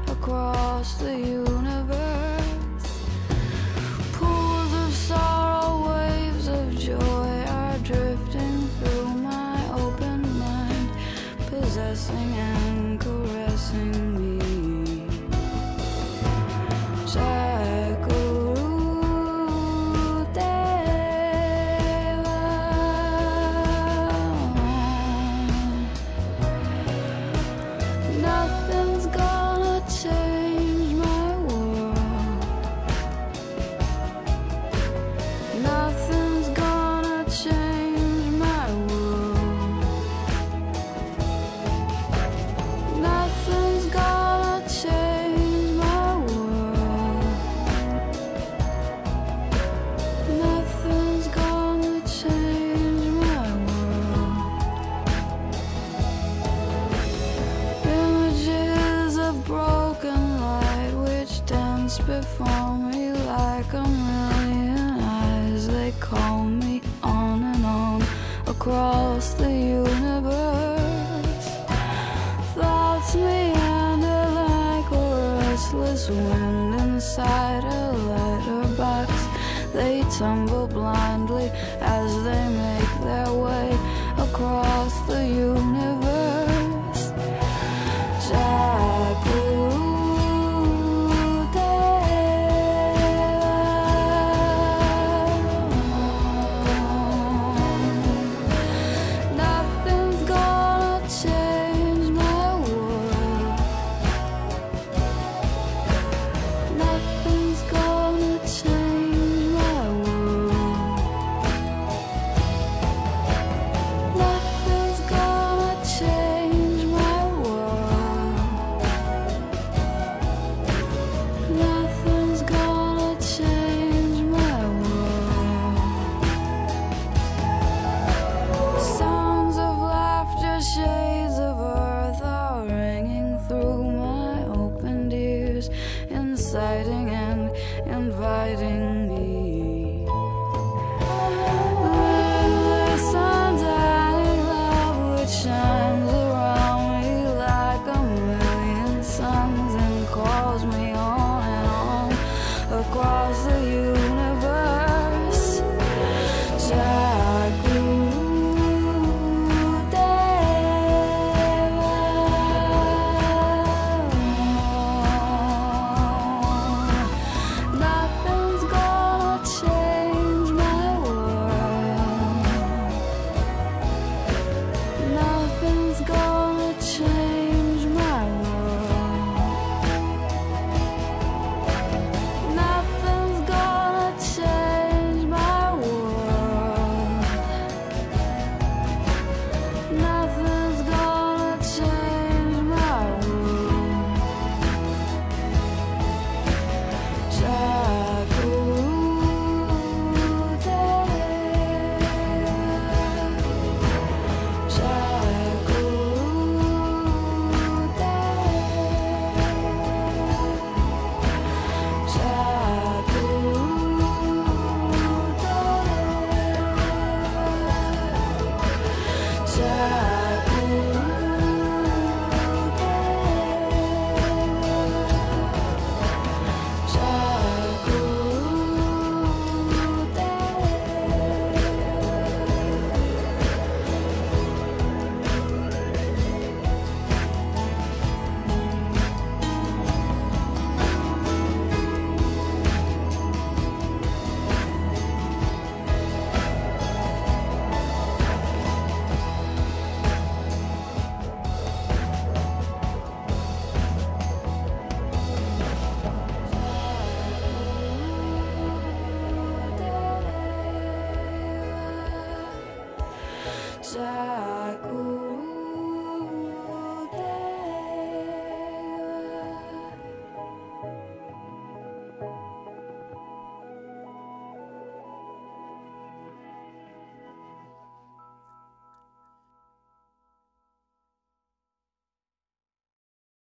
[0.06, 2.23] across the universe.